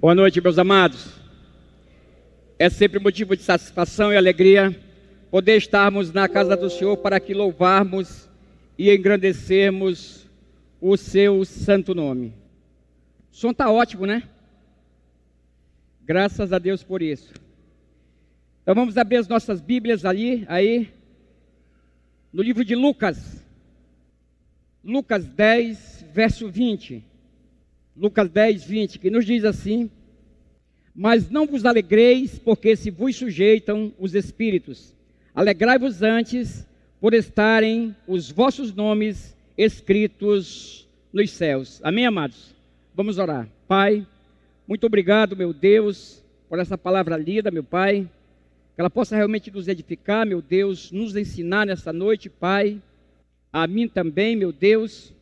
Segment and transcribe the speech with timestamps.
[0.00, 1.08] Boa noite, meus amados.
[2.56, 4.80] É sempre motivo de satisfação e alegria
[5.28, 8.30] poder estarmos na casa do Senhor para que louvarmos
[8.78, 10.24] e engrandecermos
[10.80, 12.32] o seu santo nome.
[13.32, 14.22] O som está ótimo, né?
[16.04, 17.34] Graças a Deus por isso.
[18.62, 20.92] Então vamos abrir as nossas Bíblias ali, aí,
[22.32, 23.44] no livro de Lucas.
[24.84, 27.04] Lucas 10, verso 20.
[27.98, 29.90] Lucas 10, 20, que nos diz assim:
[30.94, 34.94] Mas não vos alegreis, porque se vos sujeitam os espíritos.
[35.34, 36.66] Alegrai-vos antes
[37.00, 41.80] por estarem os vossos nomes escritos nos céus.
[41.82, 42.54] Amém, amados?
[42.94, 43.48] Vamos orar.
[43.66, 44.06] Pai,
[44.66, 48.08] muito obrigado, meu Deus, por essa palavra lida, meu Pai.
[48.74, 52.80] Que ela possa realmente nos edificar, meu Deus, nos ensinar nessa noite, Pai.
[53.52, 55.12] A mim também, meu Deus.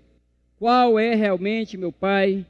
[0.59, 2.45] Qual é realmente, meu Pai,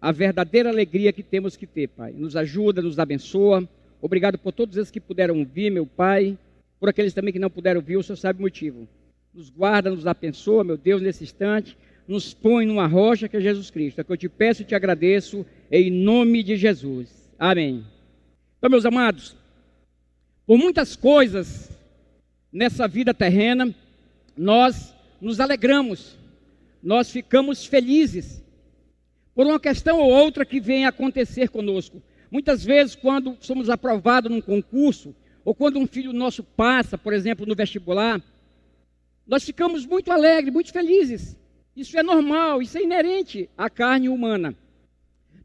[0.00, 2.12] a verdadeira alegria que temos que ter, Pai.
[2.12, 3.68] Nos ajuda, nos abençoa.
[4.00, 6.38] Obrigado por todos esses que puderam vir, meu Pai.
[6.78, 8.86] Por aqueles também que não puderam vir, o Senhor sabe o motivo.
[9.34, 11.76] Nos guarda, nos abençoa, meu Deus, nesse instante.
[12.06, 14.00] Nos põe numa rocha que é Jesus Cristo.
[14.00, 17.28] É que eu te peço e te agradeço em nome de Jesus.
[17.38, 17.84] Amém.
[18.58, 19.36] Então, meus amados,
[20.46, 21.70] por muitas coisas
[22.52, 23.74] nessa vida terrena,
[24.36, 26.16] nós nos alegramos,
[26.82, 28.42] nós ficamos felizes
[29.38, 32.02] por uma questão ou outra que vem acontecer conosco.
[32.28, 35.14] Muitas vezes, quando somos aprovados num concurso,
[35.44, 38.20] ou quando um filho nosso passa, por exemplo, no vestibular,
[39.24, 41.38] nós ficamos muito alegres, muito felizes.
[41.76, 44.56] Isso é normal, isso é inerente à carne humana.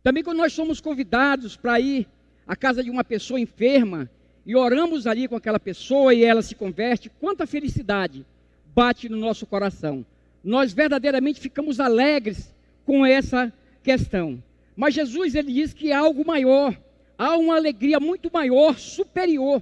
[0.02, 2.08] Também quando nós somos convidados para ir
[2.48, 4.10] à casa de uma pessoa enferma
[4.44, 8.26] e oramos ali com aquela pessoa e ela se converte, quanta felicidade
[8.74, 10.04] bate no nosso coração.
[10.44, 12.52] Nós verdadeiramente ficamos alegres
[12.88, 14.42] com essa questão.
[14.76, 16.76] Mas Jesus ele diz que há algo maior,
[17.18, 19.62] há uma alegria muito maior, superior.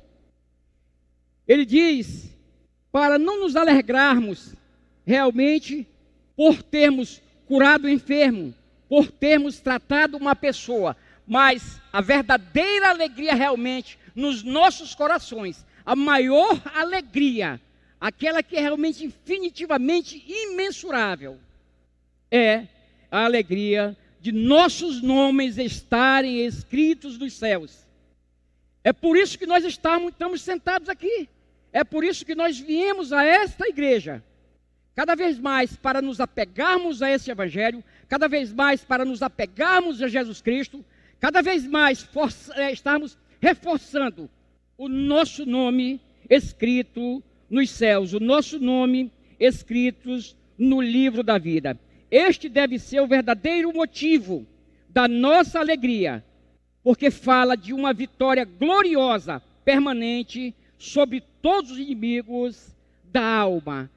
[1.48, 2.32] Ele diz
[2.92, 4.56] para não nos alegrarmos
[5.06, 5.88] realmente
[6.36, 8.54] por termos curado o enfermo,
[8.88, 10.96] por termos tratado uma pessoa,
[11.26, 17.60] mas a verdadeira alegria realmente nos nossos corações, a maior alegria,
[18.00, 21.38] aquela que é realmente infinitivamente imensurável,
[22.30, 22.68] é
[23.10, 27.88] a alegria de nossos nomes estarem escritos nos céus.
[28.84, 31.28] É por isso que nós estamos, estamos sentados aqui.
[31.74, 34.24] É por isso que nós viemos a esta igreja.
[34.94, 40.04] Cada vez mais para nos apegarmos a esse evangelho, cada vez mais para nos apegarmos
[40.04, 40.86] a Jesus Cristo,
[41.20, 42.08] cada vez mais
[42.56, 44.30] é, estarmos reforçando
[44.78, 46.00] o nosso nome
[46.30, 51.80] escrito nos céus, o nosso nome escritos no livro da vida.
[52.12, 54.46] Este deve ser o verdadeiro motivo
[54.90, 56.24] da nossa alegria,
[56.84, 63.90] porque fala de uma vitória gloriosa, permanente, sobre todos os inimigos da alma.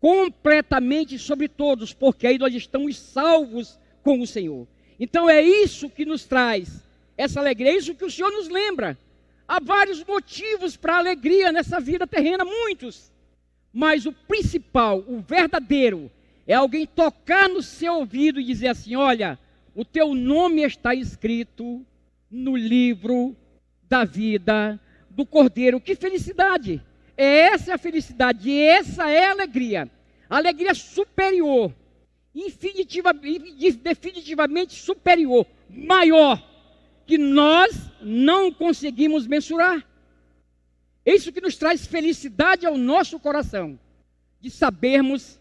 [0.00, 4.66] Completamente sobre todos, porque aí nós estamos salvos com o Senhor.
[4.98, 6.82] Então é isso que nos traz
[7.16, 8.98] essa alegria, é isso que o Senhor nos lembra.
[9.46, 13.12] Há vários motivos para alegria nessa vida terrena, muitos.
[13.72, 16.10] Mas o principal, o verdadeiro,
[16.46, 19.38] é alguém tocar no seu ouvido e dizer assim: Olha,
[19.74, 21.84] o teu nome está escrito
[22.30, 23.36] no livro
[23.88, 24.80] da vida
[25.10, 25.80] do Cordeiro.
[25.80, 26.82] Que felicidade!
[27.16, 29.90] É essa a felicidade, essa é a alegria.
[30.28, 31.72] Alegria superior,
[33.82, 36.42] definitivamente superior, maior,
[37.06, 39.86] que nós não conseguimos mensurar.
[41.04, 43.78] É isso que nos traz felicidade ao nosso coração,
[44.40, 45.40] de sabermos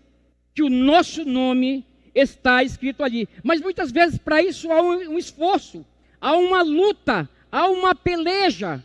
[0.55, 1.85] que o nosso nome
[2.15, 3.27] está escrito ali.
[3.43, 5.85] Mas muitas vezes para isso há um, esforço,
[6.19, 8.81] há uma luta, há uma peleja.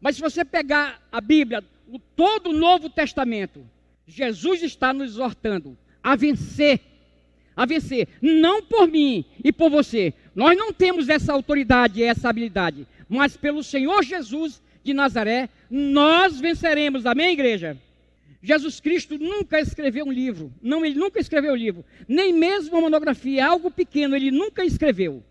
[0.00, 3.64] Mas se você pegar a Bíblia, o, todo o Novo Testamento,
[4.06, 6.80] Jesus está nos exortando a vencer.
[7.54, 10.12] A vencer, não por mim e por você.
[10.34, 16.40] Nós não temos essa autoridade e essa habilidade, mas pelo Senhor Jesus de Nazaré, nós
[16.40, 17.06] venceremos.
[17.06, 17.78] Amém, igreja?
[18.44, 20.52] Jesus Cristo nunca escreveu um livro.
[20.60, 21.82] Não, ele nunca escreveu um livro.
[22.06, 25.24] Nem mesmo uma monografia, algo pequeno, ele nunca escreveu.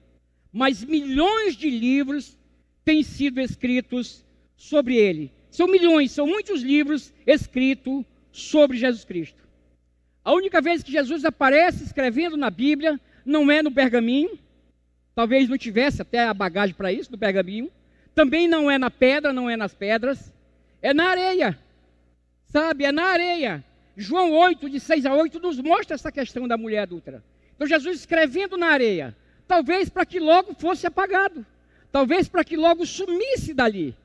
[0.51, 2.35] Mas milhões de livros
[2.83, 4.25] têm sido escritos
[4.57, 5.31] sobre ele.
[5.51, 9.43] São milhões, são muitos livros escritos sobre Jesus Cristo.
[10.25, 14.39] A única vez que Jesus aparece escrevendo na Bíblia não é no pergaminho.
[15.13, 17.69] Talvez não tivesse até a bagagem para isso, no pergaminho.
[18.15, 20.33] Também não é na pedra, não é nas pedras.
[20.81, 21.59] É na areia.
[22.53, 23.65] Sabe, é na areia.
[23.97, 27.23] João 8, de 6 a 8, nos mostra essa questão da mulher adulta.
[27.55, 29.17] Então, Jesus escrevendo na areia,
[29.47, 31.43] talvez para que logo fosse apagado,
[31.91, 33.95] talvez para que logo sumisse dali.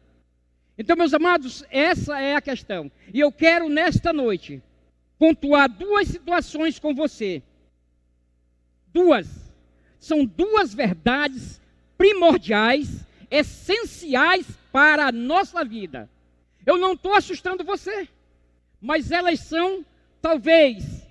[0.78, 2.90] Então, meus amados, essa é a questão.
[3.12, 4.62] E eu quero nesta noite
[5.18, 7.42] pontuar duas situações com você.
[8.94, 9.28] Duas.
[9.98, 11.60] São duas verdades
[11.98, 16.08] primordiais, essenciais para a nossa vida.
[16.64, 18.08] Eu não estou assustando você,
[18.80, 19.84] mas elas são,
[20.20, 21.06] talvez,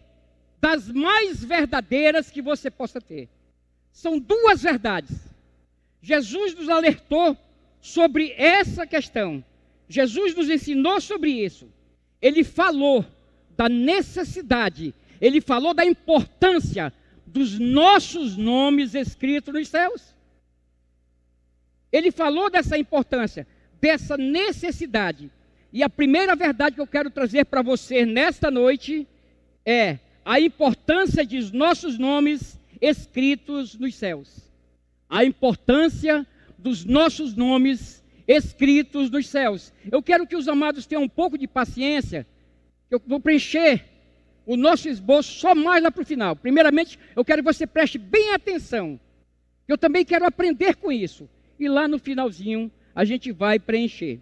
[0.60, 3.30] das mais verdadeiras que você possa ter.
[3.92, 5.18] São duas verdades.
[6.02, 7.38] Jesus nos alertou
[7.82, 9.44] sobre essa questão.
[9.90, 11.70] Jesus nos ensinou sobre isso.
[12.22, 13.06] Ele falou
[13.56, 16.94] da necessidade, ele falou da importância
[17.26, 20.16] dos nossos nomes escritos nos céus.
[21.92, 23.48] Ele falou dessa importância,
[23.82, 25.32] dessa necessidade.
[25.72, 29.08] E a primeira verdade que eu quero trazer para você nesta noite
[29.66, 34.52] é a importância de nossos nomes escritos nos céus.
[35.10, 36.26] A importância
[36.58, 39.74] dos nossos nomes escritos nos céus.
[39.92, 42.26] Eu quero que os amados tenham um pouco de paciência
[42.90, 43.84] eu vou preencher
[44.46, 46.36] o nosso esboço só mais lá para o final.
[46.36, 49.00] Primeiramente, eu quero que você preste bem atenção.
[49.68, 51.30] Eu também quero aprender com isso.
[51.60, 54.22] E lá no finalzinho, a gente vai preencher.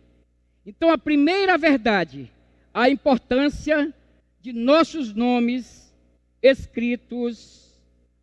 [0.66, 2.32] Então, a primeira verdade,
[2.74, 3.94] a importância
[4.42, 5.94] de nossos nomes
[6.42, 7.72] escritos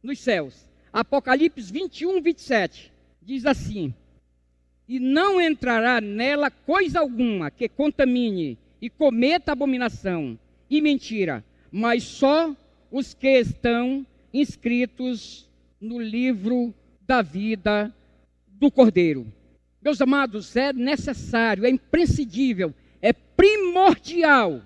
[0.02, 0.66] nos céus.
[0.92, 2.92] Apocalipse 21, 27
[3.22, 3.94] diz assim:
[4.88, 10.38] E não entrará nela coisa alguma que contamine e cometa abominação
[10.68, 12.54] e mentira, mas só
[12.90, 14.04] os que estão
[14.34, 15.48] inscritos
[15.80, 16.74] no livro
[17.06, 17.94] da vida
[18.48, 19.26] do Cordeiro.
[19.82, 24.62] Meus amados, é necessário, é imprescindível, é primordial,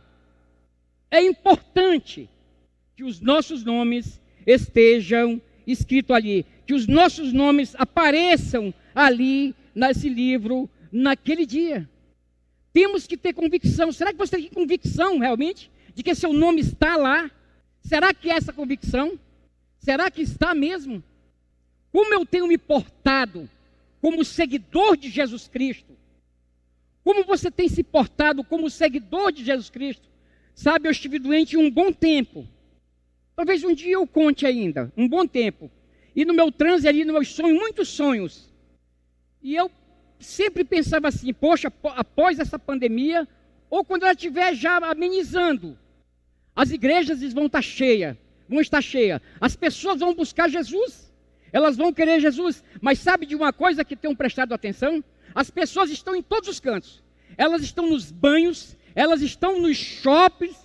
[1.10, 2.28] é importante
[2.94, 10.68] que os nossos nomes estejam escritos ali, que os nossos nomes apareçam ali nesse livro
[10.92, 11.88] naquele dia.
[12.72, 13.90] Temos que ter convicção.
[13.90, 17.30] Será que você tem convicção realmente de que seu nome está lá?
[17.80, 19.18] Será que é essa convicção?
[19.78, 21.02] Será que está mesmo?
[21.90, 23.48] Como eu tenho me portado
[24.00, 25.96] como seguidor de Jesus Cristo?
[27.04, 30.08] Como você tem se portado como seguidor de Jesus Cristo?
[30.54, 32.46] Sabe, eu estive doente um bom tempo.
[33.36, 35.70] Talvez um dia eu conte ainda, um bom tempo.
[36.14, 38.52] E no meu transe ali, no meu sonho, muitos sonhos.
[39.42, 39.70] E eu
[40.18, 43.28] sempre pensava assim: poxa, após essa pandemia,
[43.68, 45.78] ou quando ela estiver já amenizando,
[46.54, 48.16] as igrejas vão estar cheias,
[48.48, 51.05] vão estar cheias, as pessoas vão buscar Jesus,
[51.52, 55.02] elas vão querer Jesus, mas sabe de uma coisa que tenham prestado atenção?
[55.34, 57.02] As pessoas estão em todos os cantos,
[57.36, 60.56] elas estão nos banhos, elas estão nos shoppings,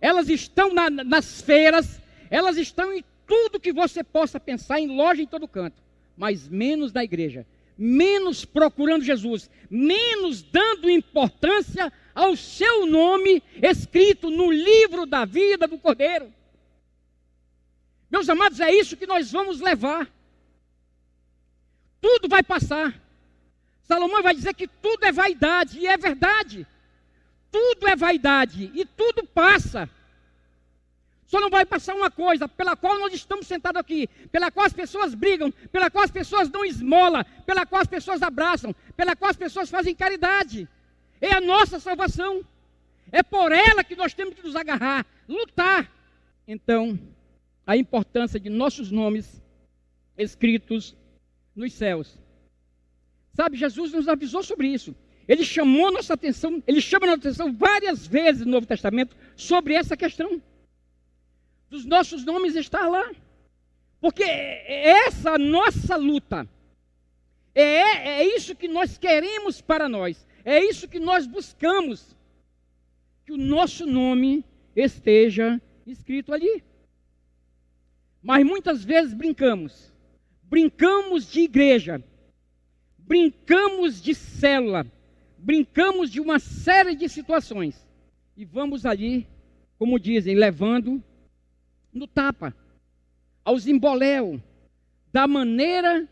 [0.00, 2.00] elas estão na, nas feiras,
[2.30, 5.82] elas estão em tudo que você possa pensar, em loja em todo canto,
[6.16, 7.46] mas menos na igreja
[7.82, 15.78] menos procurando Jesus, menos dando importância ao seu nome escrito no livro da vida do
[15.78, 16.30] Cordeiro.
[18.10, 20.10] Meus amados, é isso que nós vamos levar.
[22.00, 22.94] Tudo vai passar.
[23.82, 26.66] Salomão vai dizer que tudo é vaidade, e é verdade.
[27.50, 29.88] Tudo é vaidade e tudo passa.
[31.26, 34.72] Só não vai passar uma coisa pela qual nós estamos sentados aqui, pela qual as
[34.72, 39.30] pessoas brigam, pela qual as pessoas dão esmola, pela qual as pessoas abraçam, pela qual
[39.30, 40.68] as pessoas fazem caridade.
[41.20, 42.44] É a nossa salvação.
[43.12, 45.90] É por ela que nós temos que nos agarrar, lutar.
[46.46, 46.98] Então,
[47.66, 49.40] a importância de nossos nomes
[50.16, 50.96] escritos
[51.60, 52.18] nos céus.
[53.34, 54.94] Sabe, Jesus nos avisou sobre isso.
[55.28, 59.96] Ele chamou nossa atenção, ele chama nossa atenção várias vezes no Novo Testamento sobre essa
[59.96, 60.42] questão
[61.68, 63.12] dos nossos nomes estar lá.
[64.00, 66.48] Porque é essa nossa luta,
[67.54, 72.16] é, é isso que nós queremos para nós, é isso que nós buscamos,
[73.24, 76.64] que o nosso nome esteja escrito ali.
[78.22, 79.89] Mas muitas vezes brincamos,
[80.50, 82.02] brincamos de igreja,
[82.98, 84.84] brincamos de célula,
[85.38, 87.86] brincamos de uma série de situações.
[88.36, 89.28] E vamos ali,
[89.78, 91.02] como dizem, levando
[91.92, 92.54] no tapa,
[93.44, 94.42] aos emboléu,
[95.12, 96.08] da maneira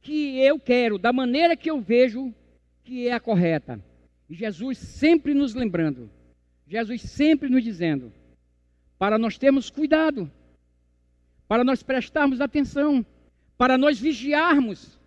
[0.00, 2.34] que eu quero, da maneira que eu vejo
[2.82, 3.80] que é a correta.
[4.28, 6.10] E Jesus sempre nos lembrando,
[6.66, 8.12] Jesus sempre nos dizendo,
[8.98, 10.30] para nós termos cuidado,
[11.46, 13.04] para nós prestarmos atenção,
[13.56, 14.98] para nós vigiarmos,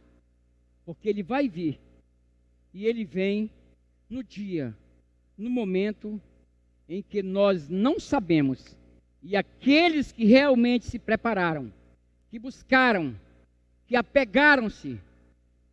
[0.86, 1.80] porque Ele vai vir,
[2.74, 3.50] e Ele vem
[4.10, 4.76] no dia,
[5.38, 6.22] no momento
[6.88, 8.78] em que nós não sabemos
[9.22, 11.72] e aqueles que realmente se prepararam,
[12.30, 13.14] que buscaram,
[13.86, 15.00] que apegaram-se,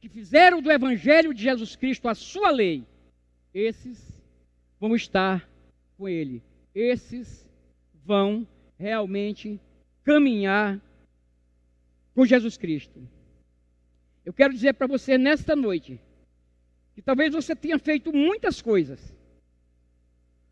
[0.01, 2.85] que fizeram do Evangelho de Jesus Cristo a sua lei,
[3.53, 4.21] esses
[4.81, 5.49] vão estar
[5.97, 6.43] com Ele.
[6.75, 7.49] Esses
[8.05, 9.61] vão realmente
[10.03, 10.81] caminhar
[12.15, 13.07] com Jesus Cristo.
[14.25, 16.01] Eu quero dizer para você nesta noite
[16.95, 19.15] que talvez você tenha feito muitas coisas,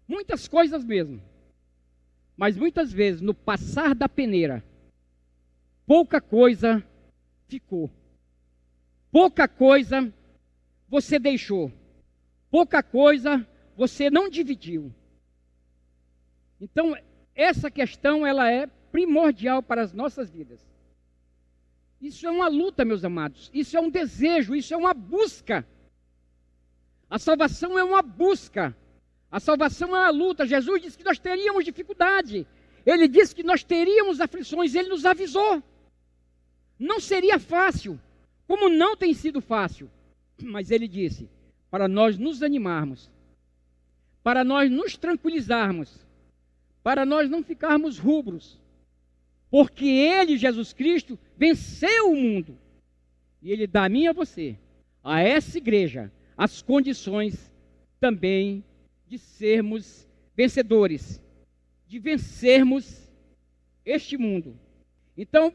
[0.07, 1.23] muitas coisas mesmo,
[2.37, 4.62] mas muitas vezes no passar da peneira,
[5.87, 6.85] pouca coisa
[7.49, 7.90] ficou,
[9.11, 10.12] pouca coisa
[10.88, 11.73] você deixou,
[12.50, 14.92] pouca coisa você não dividiu.
[16.61, 16.95] Então,
[17.35, 20.72] essa questão ela é primordial para as nossas vidas.
[22.02, 23.49] Isso é uma luta, meus amados.
[23.54, 25.64] Isso é um desejo, isso é uma busca.
[27.09, 28.76] A salvação é uma busca.
[29.30, 30.44] A salvação é uma luta.
[30.44, 32.44] Jesus disse que nós teríamos dificuldade.
[32.85, 34.75] Ele disse que nós teríamos aflições.
[34.75, 35.62] Ele nos avisou.
[36.76, 38.00] Não seria fácil,
[38.49, 39.88] como não tem sido fácil.
[40.42, 41.30] Mas ele disse:
[41.71, 43.09] para nós nos animarmos,
[44.25, 46.04] para nós nos tranquilizarmos,
[46.82, 48.61] para nós não ficarmos rubros,
[49.52, 52.59] porque Ele, Jesus Cristo, venceu o mundo.
[53.42, 54.56] E Ele dá a mim e a você,
[55.04, 57.52] a essa igreja, as condições
[58.00, 58.64] também
[59.06, 61.21] de sermos vencedores,
[61.87, 63.12] de vencermos
[63.85, 64.59] este mundo.
[65.18, 65.52] Então,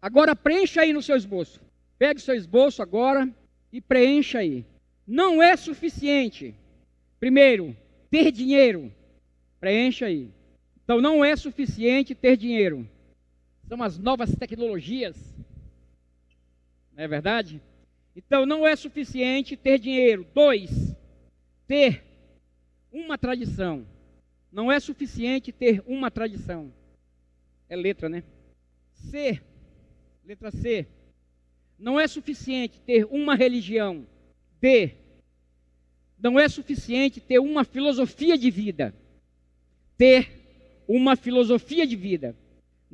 [0.00, 1.60] agora preencha aí no seu esboço.
[1.98, 3.28] Pegue o seu esboço agora
[3.70, 4.64] e preencha aí.
[5.06, 6.54] Não é suficiente,
[7.20, 7.76] primeiro,
[8.10, 8.90] ter dinheiro.
[9.60, 10.30] Preencha aí.
[10.82, 12.88] Então, não é suficiente ter dinheiro
[13.68, 15.16] são as novas tecnologias.
[16.92, 17.60] Não é verdade?
[18.16, 20.26] Então não é suficiente ter dinheiro.
[20.34, 20.94] Dois,
[21.66, 22.04] ter
[22.92, 23.86] uma tradição.
[24.52, 26.72] Não é suficiente ter uma tradição.
[27.68, 28.22] É letra, né?
[28.92, 29.40] C,
[30.24, 30.86] letra C.
[31.76, 34.06] Não é suficiente ter uma religião.
[34.60, 34.94] D,
[36.18, 38.94] não é suficiente ter uma filosofia de vida.
[39.98, 42.36] Ter uma filosofia de vida.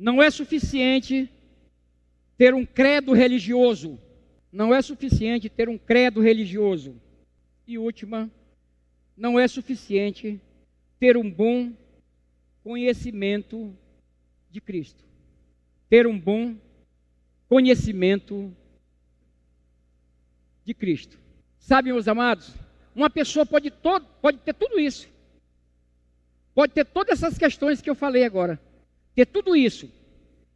[0.01, 1.29] Não é suficiente
[2.35, 3.99] ter um credo religioso.
[4.51, 6.99] Não é suficiente ter um credo religioso.
[7.67, 8.27] E última,
[9.15, 10.41] não é suficiente
[10.99, 11.71] ter um bom
[12.63, 13.77] conhecimento
[14.49, 15.03] de Cristo.
[15.87, 16.55] Ter um bom
[17.47, 18.51] conhecimento
[20.65, 21.19] de Cristo.
[21.59, 22.55] Sabe, meus amados,
[22.95, 25.07] uma pessoa pode, todo, pode ter tudo isso.
[26.55, 28.59] Pode ter todas essas questões que eu falei agora
[29.15, 29.89] ter tudo isso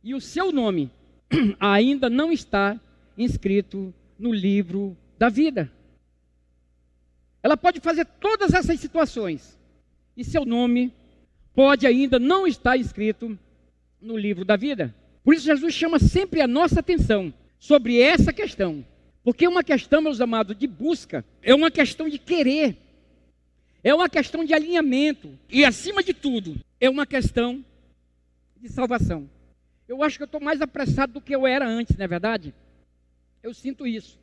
[0.03, 0.91] e o seu nome
[1.59, 2.79] ainda não está
[3.17, 5.71] inscrito no livro da vida.
[7.41, 9.57] Ela pode fazer todas essas situações
[10.15, 10.93] e seu nome
[11.53, 13.37] pode ainda não estar escrito
[14.01, 14.93] no livro da vida.
[15.23, 18.85] Por isso, Jesus chama sempre a nossa atenção sobre essa questão.
[19.23, 22.77] Porque é uma questão, meus amados, de busca, é uma questão de querer,
[23.83, 27.65] é uma questão de alinhamento e, acima de tudo, é uma questão
[28.65, 29.29] de salvação.
[29.87, 32.53] Eu acho que eu estou mais apressado do que eu era antes, não é verdade?
[33.41, 34.19] Eu sinto isso.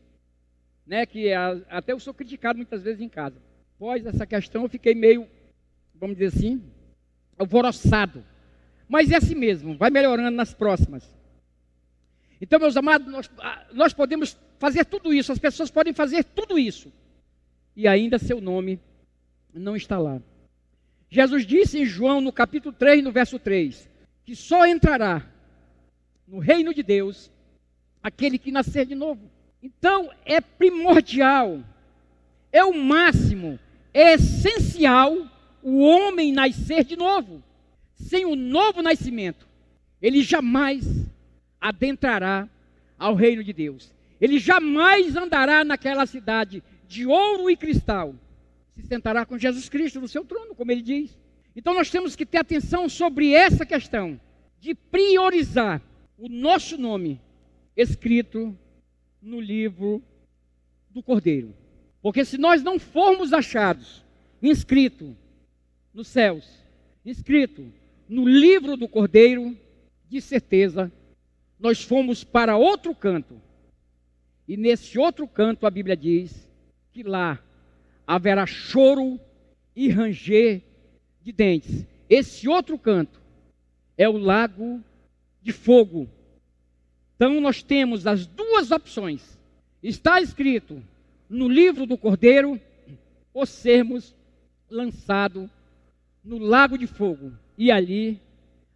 [0.84, 1.32] Né, que
[1.70, 3.40] até eu sou criticado muitas vezes em casa.
[3.76, 5.28] Após essa questão eu fiquei meio,
[5.94, 6.60] vamos dizer assim,
[7.38, 8.24] alvoroçado.
[8.88, 11.08] Mas é assim mesmo, vai melhorando nas próximas.
[12.40, 13.30] Então, meus amados, nós,
[13.72, 16.92] nós podemos fazer tudo isso, as pessoas podem fazer tudo isso,
[17.76, 18.80] e ainda seu nome
[19.54, 20.20] não está lá.
[21.08, 23.91] Jesus disse em João, no capítulo 3, no verso 3:
[24.24, 25.26] que só entrará
[26.26, 27.30] no reino de Deus
[28.02, 29.30] aquele que nascer de novo.
[29.62, 31.60] Então é primordial,
[32.50, 33.58] é o máximo,
[33.92, 35.16] é essencial
[35.62, 37.42] o homem nascer de novo.
[37.94, 39.46] Sem o novo nascimento,
[40.00, 40.84] ele jamais
[41.60, 42.48] adentrará
[42.98, 43.92] ao reino de Deus.
[44.20, 48.14] Ele jamais andará naquela cidade de ouro e cristal.
[48.74, 51.16] Se sentará com Jesus Cristo no seu trono, como ele diz.
[51.54, 54.20] Então nós temos que ter atenção sobre essa questão
[54.58, 55.82] de priorizar
[56.16, 57.20] o nosso nome
[57.76, 58.56] escrito
[59.20, 60.02] no livro
[60.90, 61.54] do Cordeiro.
[62.00, 64.04] Porque se nós não formos achados
[64.42, 65.16] inscrito
[65.92, 66.48] nos céus,
[67.04, 67.72] inscrito
[68.08, 69.56] no livro do Cordeiro,
[70.08, 70.90] de certeza
[71.58, 73.40] nós fomos para outro canto.
[74.48, 76.48] E nesse outro canto a Bíblia diz
[76.92, 77.42] que lá
[78.06, 79.20] haverá choro
[79.74, 80.62] e ranger
[81.22, 81.86] de dentes.
[82.08, 83.20] Esse outro canto
[83.96, 84.82] é o lago
[85.42, 86.08] de fogo.
[87.16, 89.38] Então nós temos as duas opções.
[89.82, 90.82] Está escrito
[91.28, 92.60] no livro do Cordeiro
[93.32, 94.14] ou sermos
[94.68, 95.48] lançados
[96.24, 97.32] no lago de fogo.
[97.56, 98.20] E ali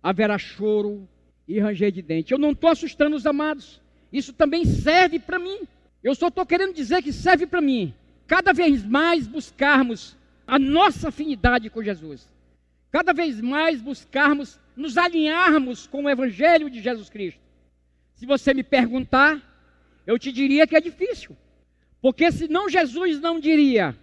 [0.02, 1.08] haverá choro
[1.46, 2.32] e ranger de dente.
[2.32, 3.80] Eu não estou assustando os amados.
[4.12, 5.60] isso também serve para mim.
[6.02, 7.92] Eu só estou querendo dizer que serve para mim.
[8.26, 12.28] Cada vez mais buscarmos a nossa afinidade com Jesus.
[12.90, 17.40] Cada vez mais buscarmos nos alinharmos com o Evangelho de Jesus Cristo.
[18.14, 19.42] Se você me perguntar,
[20.06, 21.36] eu te diria que é difícil.
[22.00, 23.96] Porque senão Jesus não diria: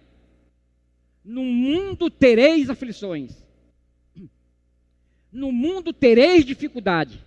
[1.24, 3.44] No mundo tereis aflições,
[5.32, 7.24] no mundo tereis dificuldade.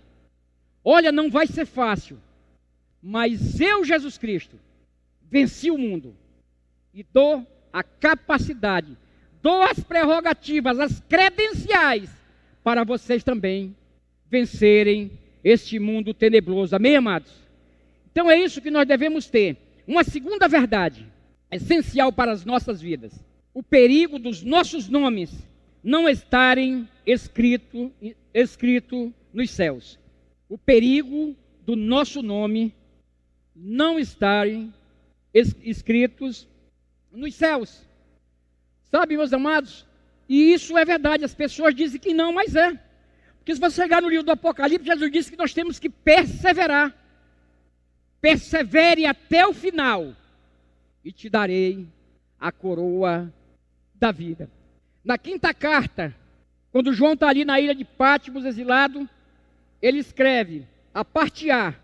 [0.84, 2.18] Olha, não vai ser fácil,
[3.02, 4.58] mas eu, Jesus Cristo,
[5.22, 6.16] venci o mundo
[6.94, 8.96] e dou a capacidade,
[9.42, 12.10] dou as prerrogativas, as credenciais
[12.62, 13.74] para vocês também
[14.30, 15.10] vencerem
[15.42, 16.76] este mundo tenebroso.
[16.76, 17.32] Amém, amados?
[18.10, 19.56] Então é isso que nós devemos ter.
[19.86, 21.06] Uma segunda verdade,
[21.50, 23.12] essencial para as nossas vidas:
[23.54, 25.32] o perigo dos nossos nomes
[25.82, 27.92] não estarem escrito,
[28.34, 29.98] escrito nos céus.
[30.48, 32.74] O perigo do nosso nome
[33.54, 34.72] não estarem
[35.32, 36.48] escritos
[37.12, 37.87] nos céus.
[38.90, 39.86] Sabe, meus amados?
[40.28, 41.24] E isso é verdade.
[41.24, 42.78] As pessoas dizem que não, mas é.
[43.38, 46.94] Porque se você chegar no livro do Apocalipse, Jesus disse que nós temos que perseverar.
[48.20, 50.14] Persevere até o final,
[51.04, 51.88] e te darei
[52.38, 53.32] a coroa
[53.94, 54.50] da vida.
[55.04, 56.14] Na quinta carta,
[56.70, 59.08] quando João está ali na ilha de Pátimos, exilado,
[59.80, 61.74] ele escreve, a parte A.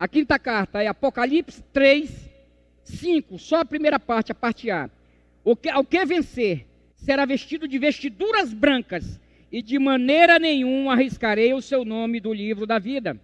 [0.00, 2.28] A quinta carta é Apocalipse 3,
[2.82, 4.90] 5, só a primeira parte, a parte A.
[5.72, 11.84] Ao que vencer será vestido de vestiduras brancas, e de maneira nenhuma arriscarei o seu
[11.84, 13.18] nome do livro da vida.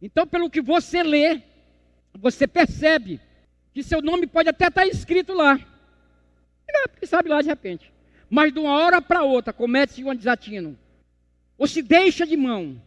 [0.00, 1.42] Então, pelo que você lê,
[2.14, 3.20] você percebe
[3.72, 5.58] que seu nome pode até estar escrito lá.
[6.90, 7.92] Porque sabe lá de repente.
[8.30, 10.78] Mas de uma hora para outra comete um desatino.
[11.56, 12.80] Ou se deixa de mão.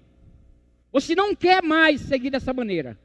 [0.91, 2.97] Ou se não quer mais seguir dessa maneira.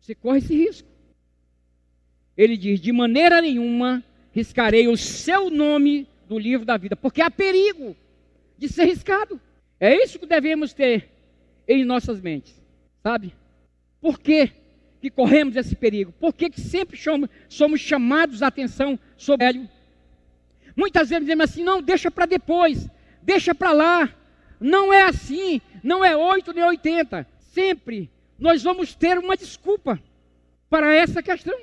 [0.00, 0.88] Você corre esse risco.
[2.38, 7.28] Ele diz: de maneira nenhuma riscarei o seu nome do livro da vida, porque há
[7.28, 7.96] perigo
[8.56, 9.40] de ser riscado.
[9.80, 11.08] É isso que devemos ter
[11.66, 12.54] em nossas mentes,
[13.02, 13.34] sabe?
[14.00, 14.52] Por que,
[15.00, 16.12] que corremos esse perigo?
[16.12, 16.96] Por que, que sempre
[17.48, 19.70] somos, chamados a atenção sobre ele?
[20.76, 22.88] Muitas vezes dizemos assim: não, deixa para depois,
[23.20, 24.14] deixa para lá.
[24.60, 27.26] Não é assim, não é oito nem oitenta.
[27.38, 30.00] Sempre nós vamos ter uma desculpa
[30.70, 31.58] para essa questão.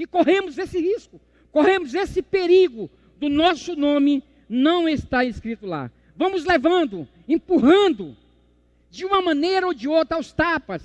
[0.00, 1.20] E corremos esse risco,
[1.52, 5.90] corremos esse perigo do nosso nome não estar escrito lá.
[6.16, 8.16] Vamos levando, empurrando,
[8.90, 10.82] de uma maneira ou de outra, aos tapas,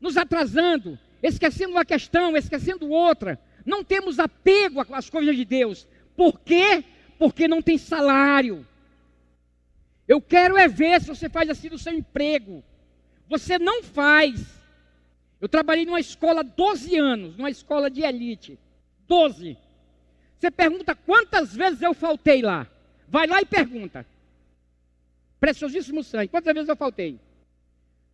[0.00, 3.38] nos atrasando, esquecendo uma questão, esquecendo outra.
[3.62, 5.86] Não temos apego às coisas de Deus.
[6.16, 6.82] Por quê?
[7.18, 8.66] Porque não tem salário.
[10.08, 12.64] Eu quero é ver se você faz assim no seu emprego.
[13.28, 14.59] Você não faz.
[15.40, 18.58] Eu trabalhei numa escola 12 anos, numa escola de elite.
[19.08, 19.56] 12.
[20.38, 22.66] Você pergunta quantas vezes eu faltei lá.
[23.08, 24.06] Vai lá e pergunta.
[25.40, 26.28] Preciosíssimo sangue.
[26.28, 27.18] Quantas vezes eu faltei?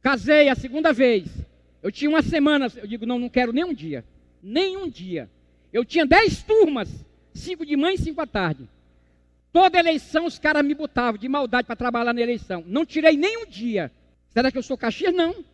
[0.01, 1.29] Casei a segunda vez.
[1.83, 2.71] Eu tinha uma semana.
[2.77, 4.05] Eu digo, não, não quero nem um dia.
[4.43, 5.29] Nem um dia.
[5.73, 6.89] Eu tinha dez turmas.
[7.35, 8.69] Cinco de manhã e cinco à tarde.
[9.53, 12.63] Toda eleição os caras me botavam de maldade para trabalhar na eleição.
[12.67, 13.91] Não tirei nem um dia.
[14.31, 15.15] Será que eu sou Caxias?
[15.15, 15.45] Não.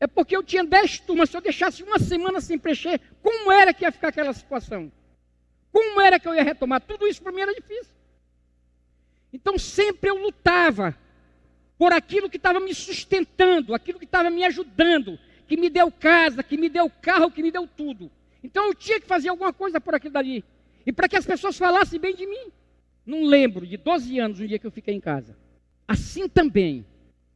[0.00, 3.74] É porque eu tinha dez turmas, se eu deixasse uma semana sem preencher, como era
[3.74, 4.90] que ia ficar aquela situação?
[5.70, 6.80] Como era que eu ia retomar?
[6.80, 7.94] Tudo isso para mim era difícil.
[9.30, 10.96] Então sempre eu lutava
[11.78, 16.42] por aquilo que estava me sustentando, aquilo que estava me ajudando, que me deu casa,
[16.42, 18.10] que me deu carro, que me deu tudo.
[18.42, 20.44] Então eu tinha que fazer alguma coisa por aquilo dali.
[20.84, 22.50] E para que as pessoas falassem bem de mim.
[23.04, 25.36] Não lembro de 12 anos um dia que eu fiquei em casa.
[25.86, 26.86] Assim também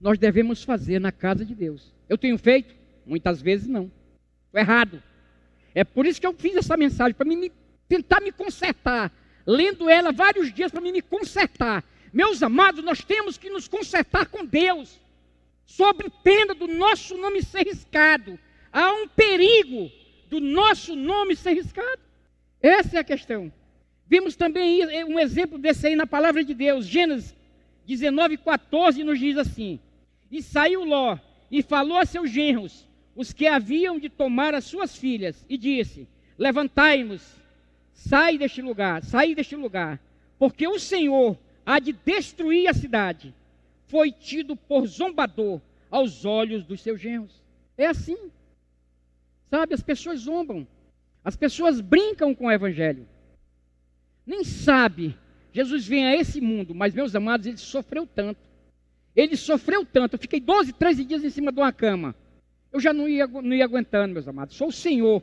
[0.00, 1.93] nós devemos fazer na casa de Deus.
[2.08, 2.74] Eu tenho feito?
[3.06, 3.90] Muitas vezes não.
[4.46, 5.02] Estou errado.
[5.74, 7.50] É por isso que eu fiz essa mensagem, para mim
[7.88, 9.12] tentar me consertar.
[9.46, 11.84] Lendo ela vários dias para me consertar.
[12.12, 15.00] Meus amados, nós temos que nos consertar com Deus.
[15.66, 18.38] Sobre pena do nosso nome ser riscado.
[18.72, 19.90] Há um perigo
[20.28, 22.00] do nosso nome ser riscado.
[22.62, 23.52] Essa é a questão.
[24.06, 26.86] Vimos também um exemplo desse aí na palavra de Deus.
[26.86, 27.34] Gênesis
[27.86, 29.80] 19, 14 nos diz assim:
[30.30, 31.18] E saiu Ló
[31.50, 36.08] e falou a seus genros, os que haviam de tomar as suas filhas, e disse:
[36.38, 37.36] Levantai-nos,
[37.92, 40.00] sai deste lugar, sai deste lugar,
[40.38, 43.34] porque o Senhor há de destruir a cidade.
[43.86, 47.40] Foi tido por zombador aos olhos dos seus genros.
[47.78, 48.30] É assim.
[49.48, 50.66] Sabe, as pessoas zombam.
[51.24, 53.06] As pessoas brincam com o evangelho.
[54.26, 55.16] Nem sabe.
[55.52, 58.40] Jesus vem a esse mundo, mas meus amados, ele sofreu tanto.
[59.14, 60.14] Ele sofreu tanto.
[60.14, 62.14] Eu fiquei 12, 13 dias em cima de uma cama.
[62.72, 64.56] Eu já não ia, não ia aguentando, meus amados.
[64.56, 65.22] Sou o Senhor.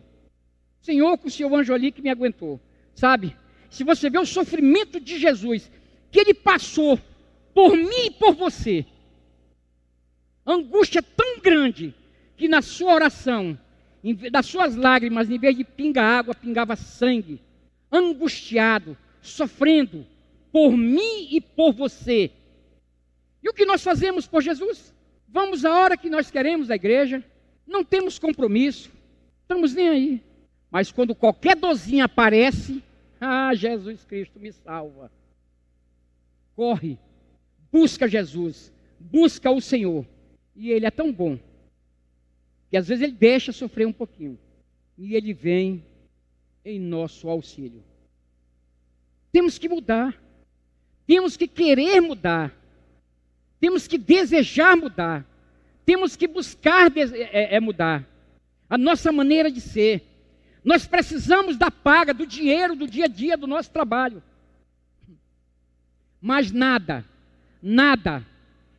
[0.81, 2.59] Senhor com o seu anjo ali que me aguentou.
[2.95, 3.35] Sabe?
[3.69, 5.69] Se você vê o sofrimento de Jesus,
[6.11, 6.99] que ele passou
[7.53, 8.85] por mim e por você,
[10.45, 11.93] angústia tão grande,
[12.35, 13.57] que na sua oração,
[14.31, 17.39] das suas lágrimas, em vez de pingar água, pingava sangue,
[17.91, 20.05] angustiado, sofrendo
[20.51, 22.31] por mim e por você.
[23.41, 24.93] E o que nós fazemos por Jesus?
[25.27, 27.23] Vamos a hora que nós queremos à igreja,
[27.65, 28.91] não temos compromisso,
[29.41, 30.23] estamos nem aí.
[30.69, 32.83] Mas quando qualquer dozinha aparece,
[33.19, 35.11] ah, Jesus Cristo me salva.
[36.55, 36.97] Corre,
[37.71, 40.05] busca Jesus, busca o Senhor.
[40.55, 41.39] E Ele é tão bom,
[42.69, 44.37] que às vezes Ele deixa sofrer um pouquinho,
[44.97, 45.83] e Ele vem
[46.63, 47.83] em nosso auxílio.
[49.31, 50.21] Temos que mudar,
[51.07, 52.53] temos que querer mudar,
[53.61, 55.23] temos que desejar mudar,
[55.85, 58.05] temos que buscar é, é mudar
[58.67, 60.01] a nossa maneira de ser.
[60.63, 64.23] Nós precisamos da paga, do dinheiro, do dia a dia, do nosso trabalho.
[66.19, 67.05] Mas nada,
[67.61, 68.25] nada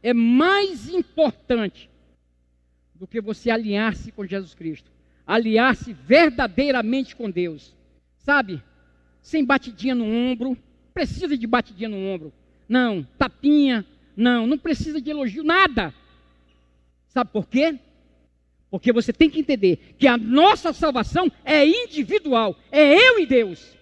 [0.02, 1.88] é mais importante
[2.94, 4.90] do que você alinhar-se com Jesus Cristo,
[5.26, 7.74] alinhar-se verdadeiramente com Deus,
[8.16, 8.62] sabe?
[9.20, 10.56] Sem batidinha no ombro,
[10.94, 12.32] precisa de batidinha no ombro,
[12.68, 13.84] não, tapinha,
[14.16, 15.94] não, não precisa de elogio, nada.
[17.08, 17.78] Sabe por quê?
[18.70, 23.76] Porque você tem que entender que a nossa salvação é individual, é eu e Deus.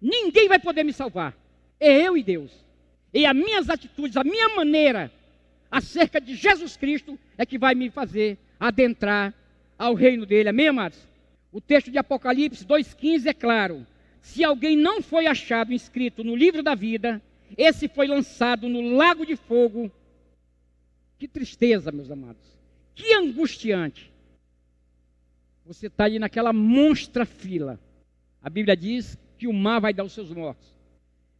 [0.00, 1.36] Ninguém vai poder me salvar,
[1.80, 2.52] é eu e Deus.
[3.12, 5.10] E as minhas atitudes, a minha maneira
[5.70, 9.34] acerca de Jesus Cristo é que vai me fazer adentrar
[9.78, 10.48] ao reino dele.
[10.48, 10.98] Amém, amados?
[11.50, 13.86] O texto de Apocalipse 2,15 é claro.
[14.20, 17.22] Se alguém não foi achado inscrito no livro da vida,
[17.56, 19.90] esse foi lançado no lago de fogo.
[21.18, 22.42] Que tristeza, meus amados.
[22.94, 24.12] Que angustiante.
[25.66, 27.78] Você está ali naquela monstra fila.
[28.42, 30.74] A Bíblia diz que o mar vai dar os seus mortos.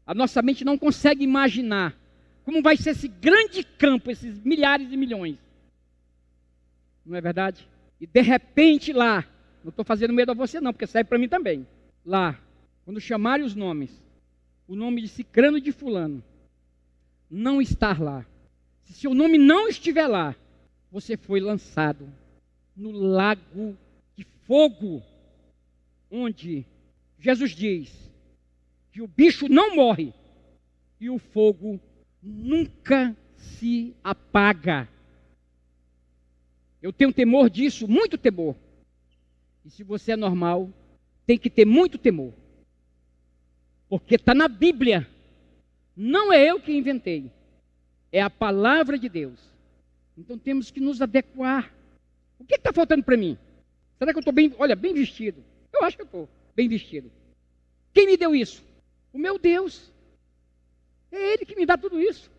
[0.06, 1.96] A nossa mente não consegue imaginar
[2.44, 5.36] como vai ser esse grande campo, esses milhares de milhões.
[7.04, 7.68] Não é verdade?
[8.00, 9.26] E de repente lá,
[9.62, 11.66] não estou fazendo medo a você não, porque serve para mim também.
[12.04, 12.40] Lá,
[12.84, 14.02] quando chamarem os nomes,
[14.68, 16.22] o nome de Cicrano de Fulano,
[17.30, 18.24] não estar lá.
[18.84, 20.36] Se seu nome não estiver lá,
[20.92, 22.06] você foi lançado
[22.76, 23.76] no lago
[24.14, 25.02] de fogo,
[26.10, 26.66] onde
[27.18, 27.90] Jesus diz
[28.92, 30.12] que o bicho não morre
[31.00, 31.80] e o fogo
[32.22, 34.86] nunca se apaga.
[36.82, 38.54] Eu tenho temor disso, muito temor.
[39.64, 40.70] E se você é normal,
[41.26, 42.32] tem que ter muito temor.
[43.88, 45.08] Porque está na Bíblia.
[45.96, 47.30] Não é eu que inventei.
[48.12, 49.38] É a palavra de Deus.
[50.16, 51.72] Então temos que nos adequar.
[52.38, 53.36] O que está faltando para mim?
[53.98, 55.42] Será que eu estou bem, olha, bem vestido?
[55.72, 57.10] Eu acho que eu estou bem vestido.
[57.92, 58.62] Quem me deu isso?
[59.12, 59.90] O meu Deus.
[61.10, 62.30] É Ele que me dá tudo isso.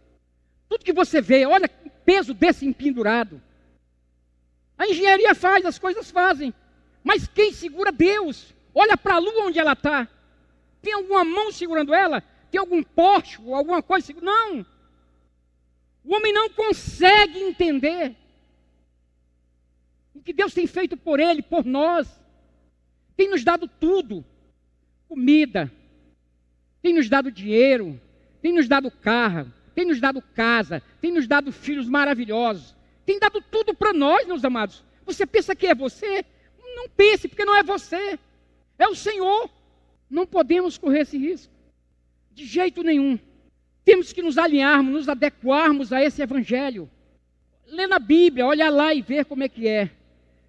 [0.70, 3.42] Tudo que você vê, olha o peso desse empendurado.
[4.78, 6.54] A engenharia faz, as coisas fazem.
[7.04, 8.54] Mas quem segura Deus?
[8.74, 10.08] Olha para a lua onde ela está.
[10.82, 12.22] Tem alguma mão segurando ela?
[12.52, 14.13] Tem algum poste, alguma coisa?
[14.22, 14.65] Não.
[16.04, 18.15] O homem não consegue entender
[20.13, 22.08] o que Deus tem feito por ele, por nós.
[23.15, 24.26] Tem nos dado tudo:
[25.08, 25.72] comida,
[26.82, 28.00] tem nos dado dinheiro,
[28.42, 33.42] tem nos dado carro, tem nos dado casa, tem nos dado filhos maravilhosos, tem dado
[33.42, 34.84] tudo para nós, meus amados.
[35.06, 36.26] Você pensa que é você?
[36.76, 38.18] Não pense, porque não é você,
[38.78, 39.50] é o Senhor.
[40.10, 41.54] Não podemos correr esse risco,
[42.34, 43.19] de jeito nenhum.
[43.86, 46.89] Temos que nos alinharmos, nos adequarmos a esse evangelho.
[47.67, 49.91] Lê na Bíblia, olha lá e ver como é que é.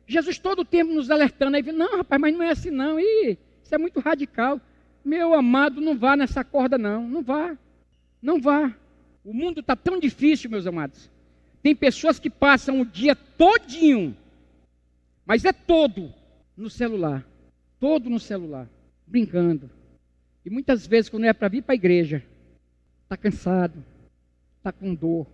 [0.06, 2.98] Jesus todo o tempo nos alertando, aí não, rapaz, mas não é assim não.
[2.98, 4.60] Ih, isso é muito radical.
[5.04, 7.56] Meu amado, não vá nessa corda não, não vá.
[8.20, 8.74] Não vá.
[9.24, 11.10] O mundo está tão difícil, meus amados.
[11.62, 14.16] Tem pessoas que passam o dia todinho,
[15.26, 16.12] mas é todo
[16.56, 17.24] no celular,
[17.78, 18.66] todo no celular,
[19.10, 19.70] brincando.
[20.44, 22.22] E muitas vezes quando é para vir para a igreja,
[23.02, 23.84] está cansado,
[24.58, 25.26] está com dor,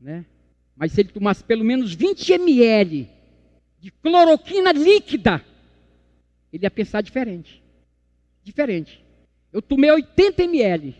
[0.00, 0.24] né?
[0.76, 3.08] Mas se ele tomasse pelo menos 20 ml
[3.80, 5.42] de cloroquina líquida,
[6.52, 7.62] ele ia pensar diferente.
[8.44, 9.02] Diferente.
[9.52, 10.94] Eu tomei 80 ml.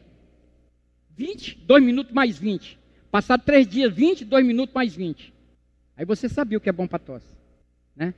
[1.11, 2.79] 20, 2 minutos mais 20.
[3.11, 5.33] Passado 3 dias, 20, 2 minutos mais 20.
[5.97, 7.27] Aí você sabia o que é bom para tosse.
[7.95, 8.15] Né?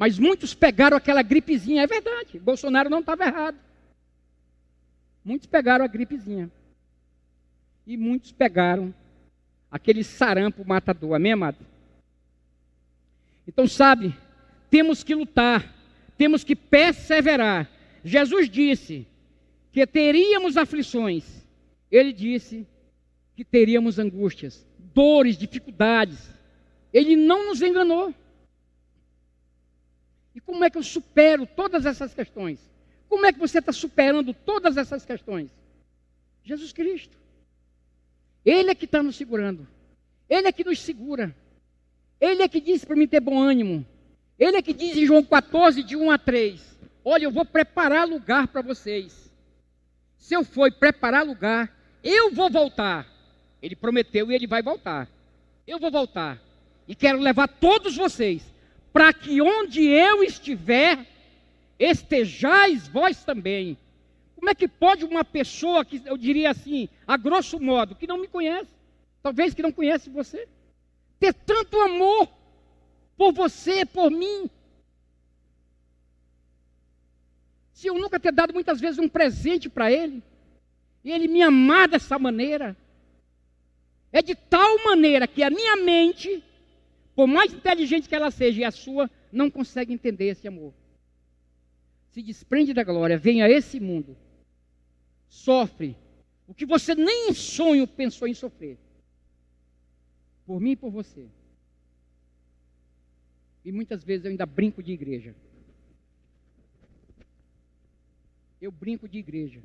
[0.00, 1.82] Mas muitos pegaram aquela gripezinha.
[1.82, 2.38] É verdade.
[2.38, 3.58] Bolsonaro não estava errado.
[5.22, 6.50] Muitos pegaram a gripezinha
[7.86, 8.94] e muitos pegaram
[9.70, 11.58] aquele sarampo matador, amém, amado?
[13.46, 14.16] Então, sabe,
[14.70, 15.70] temos que lutar,
[16.16, 17.70] temos que perseverar.
[18.02, 19.06] Jesus disse
[19.70, 21.44] que teríamos aflições,
[21.90, 22.66] ele disse
[23.36, 26.30] que teríamos angústias, dores, dificuldades.
[26.90, 28.14] Ele não nos enganou.
[30.34, 32.58] E como é que eu supero todas essas questões?
[33.08, 35.50] Como é que você está superando todas essas questões?
[36.44, 37.18] Jesus Cristo.
[38.44, 39.66] Ele é que está nos segurando.
[40.28, 41.34] Ele é que nos segura.
[42.20, 43.84] Ele é que disse para mim ter bom ânimo.
[44.38, 48.06] Ele é que diz em João 14, de 1 a 3: Olha, eu vou preparar
[48.06, 49.30] lugar para vocês.
[50.16, 53.06] Se eu for preparar lugar, eu vou voltar.
[53.60, 55.08] Ele prometeu e ele vai voltar.
[55.66, 56.40] Eu vou voltar.
[56.86, 58.42] E quero levar todos vocês
[58.92, 61.06] para que onde eu estiver,
[61.78, 63.76] estejais vós também.
[64.36, 68.18] Como é que pode uma pessoa que eu diria assim, a grosso modo, que não
[68.18, 68.70] me conhece,
[69.22, 70.48] talvez que não conhece você,
[71.18, 72.28] ter tanto amor
[73.16, 74.48] por você, por mim?
[77.72, 80.22] Se eu nunca ter dado muitas vezes um presente para ele,
[81.04, 82.76] e ele me amar dessa maneira,
[84.12, 86.42] é de tal maneira que a minha mente,
[87.20, 90.72] por mais inteligente que ela seja e a sua, não consegue entender esse amor.
[92.12, 94.16] Se desprende da glória, vem a esse mundo,
[95.28, 95.94] sofre
[96.46, 98.78] o que você nem em sonho pensou em sofrer.
[100.46, 101.28] Por mim e por você.
[103.62, 105.34] E muitas vezes eu ainda brinco de igreja.
[108.62, 109.60] Eu brinco de igreja.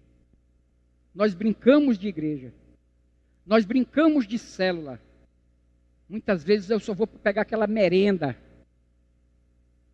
[1.14, 2.54] Nós brincamos de igreja.
[3.46, 5.02] Nós brincamos de célula.
[6.08, 8.38] Muitas vezes eu só vou pegar aquela merenda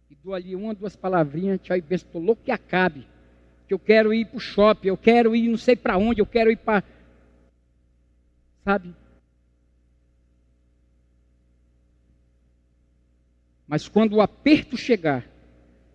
[0.10, 3.08] e dou ali uma, duas palavrinhas, tchau e beijo, estou louco que acabe.
[3.66, 6.26] Que eu quero ir para o shopping, eu quero ir não sei para onde, eu
[6.26, 6.84] quero ir para.
[8.66, 8.94] Sabe?
[13.66, 15.26] Mas quando o aperto chegar,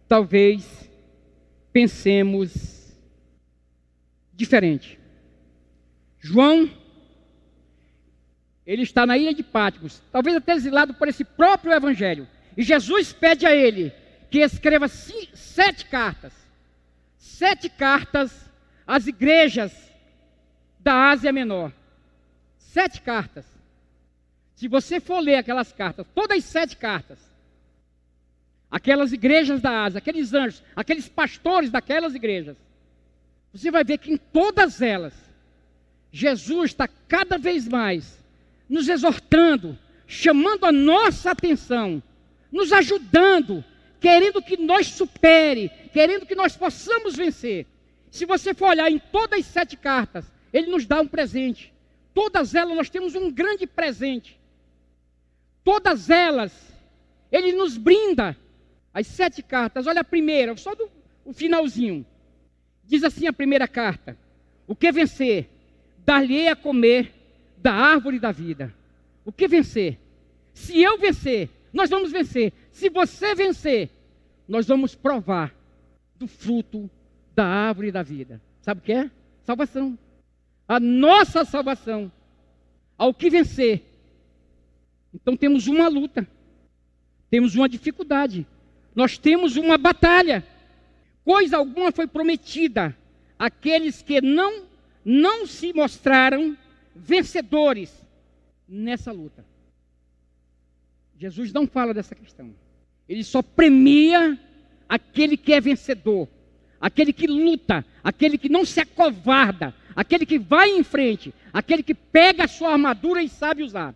[0.08, 0.90] talvez
[1.70, 2.96] pensemos
[4.32, 4.98] diferente.
[6.18, 6.70] João
[8.66, 12.26] ele está na ilha de Páticos, talvez até exilado por esse próprio evangelho.
[12.56, 13.92] E Jesus pede a ele
[14.28, 16.32] que escreva sete cartas.
[17.16, 18.50] Sete cartas
[18.86, 19.72] às igrejas
[20.80, 21.72] da Ásia Menor.
[22.58, 23.46] Sete cartas.
[24.56, 27.18] Se você for ler aquelas cartas, todas as sete cartas,
[28.70, 32.56] aquelas igrejas da Ásia, aqueles anjos, aqueles pastores daquelas igrejas,
[33.52, 35.14] você vai ver que em todas elas,
[36.10, 38.25] Jesus está cada vez mais
[38.68, 42.02] nos exortando, chamando a nossa atenção,
[42.50, 43.64] nos ajudando,
[44.00, 47.66] querendo que nós supere, querendo que nós possamos vencer.
[48.10, 51.72] Se você for olhar em todas as sete cartas, ele nos dá um presente.
[52.14, 54.40] Todas elas nós temos um grande presente.
[55.62, 56.52] Todas elas,
[57.30, 58.36] ele nos brinda.
[58.94, 60.88] As sete cartas, olha a primeira, só do
[61.26, 62.06] o finalzinho.
[62.84, 64.16] Diz assim a primeira carta:
[64.66, 65.50] O que vencer,
[66.04, 67.12] dar-lhe a comer
[67.66, 68.72] da árvore da vida.
[69.24, 69.98] O que vencer?
[70.54, 72.52] Se eu vencer, nós vamos vencer.
[72.70, 73.90] Se você vencer,
[74.46, 75.52] nós vamos provar
[76.14, 76.88] do fruto
[77.34, 78.40] da árvore da vida.
[78.60, 79.10] Sabe o que é?
[79.42, 79.98] Salvação.
[80.68, 82.12] A nossa salvação.
[82.96, 83.82] Ao que vencer.
[85.12, 86.24] Então temos uma luta.
[87.28, 88.46] Temos uma dificuldade.
[88.94, 90.46] Nós temos uma batalha.
[91.24, 92.96] Coisa alguma foi prometida
[93.36, 94.66] àqueles que não
[95.04, 96.56] não se mostraram
[96.96, 97.92] vencedores
[98.66, 99.44] nessa luta.
[101.18, 102.54] Jesus não fala dessa questão.
[103.08, 104.38] Ele só premia
[104.88, 106.28] aquele que é vencedor,
[106.80, 111.94] aquele que luta, aquele que não se acovarda, aquele que vai em frente, aquele que
[111.94, 113.94] pega a sua armadura e sabe usar.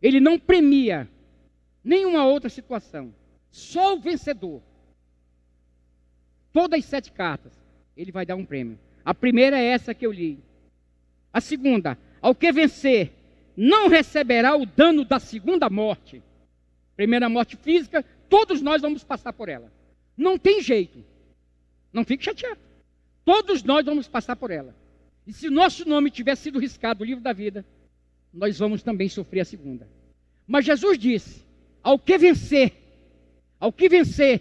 [0.00, 1.08] Ele não premia
[1.84, 3.14] nenhuma outra situação.
[3.50, 4.62] Só o vencedor.
[6.52, 7.52] Todas as sete cartas,
[7.96, 8.78] ele vai dar um prêmio.
[9.04, 10.38] A primeira é essa que eu li.
[11.32, 13.12] A segunda, ao que vencer,
[13.56, 16.22] não receberá o dano da segunda morte.
[16.96, 19.70] Primeira morte física, todos nós vamos passar por ela.
[20.16, 21.04] Não tem jeito.
[21.92, 22.60] Não fique chateado.
[23.24, 24.74] Todos nós vamos passar por ela.
[25.26, 27.64] E se nosso nome tiver sido riscado do livro da vida,
[28.32, 29.88] nós vamos também sofrer a segunda.
[30.46, 31.44] Mas Jesus disse:
[31.82, 32.72] ao que vencer,
[33.58, 34.40] ao que vencer,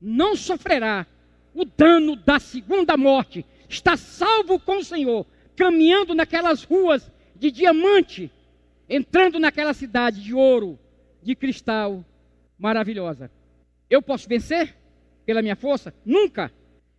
[0.00, 1.06] não sofrerá
[1.54, 3.44] o dano da segunda morte.
[3.68, 5.26] Está salvo com o Senhor
[5.58, 8.30] caminhando naquelas ruas de diamante,
[8.88, 10.78] entrando naquela cidade de ouro,
[11.20, 12.04] de cristal
[12.56, 13.28] maravilhosa.
[13.90, 14.76] Eu posso vencer
[15.26, 15.92] pela minha força?
[16.06, 16.52] Nunca.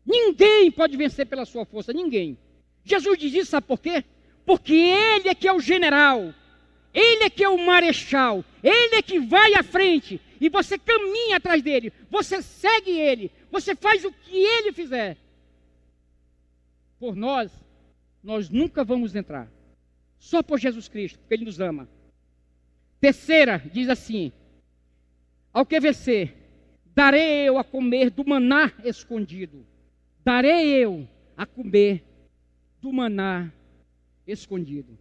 [0.06, 2.38] Ninguém pode vencer pela sua força, ninguém.
[2.84, 4.04] Jesus diz isso, sabe por quê?
[4.45, 6.34] Porque Ele é que é o general.
[6.93, 11.38] Ele é que é o marechal, ele é que vai à frente e você caminha
[11.38, 15.15] atrás dele, você segue ele, você faz o que ele fizer.
[17.00, 17.52] Por nós,
[18.24, 19.50] nós nunca vamos entrar.
[20.18, 21.88] Só por Jesus Cristo, porque ele nos ama.
[23.00, 24.32] Terceira, diz assim:
[25.54, 26.36] Ao que vencer,
[26.94, 29.66] darei eu a comer do maná escondido.
[30.24, 32.04] Darei eu a comer
[32.82, 33.52] do maná
[34.28, 34.98] escondido.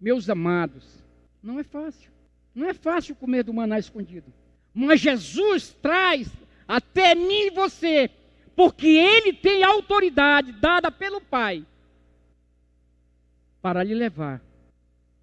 [0.00, 1.04] Meus amados,
[1.42, 2.12] não é fácil.
[2.54, 4.32] Não é fácil comer do maná escondido.
[4.72, 6.30] Mas Jesus traz
[6.68, 8.08] até mim e você,
[8.54, 11.66] porque Ele tem autoridade dada pelo Pai
[13.64, 14.42] para lhe levar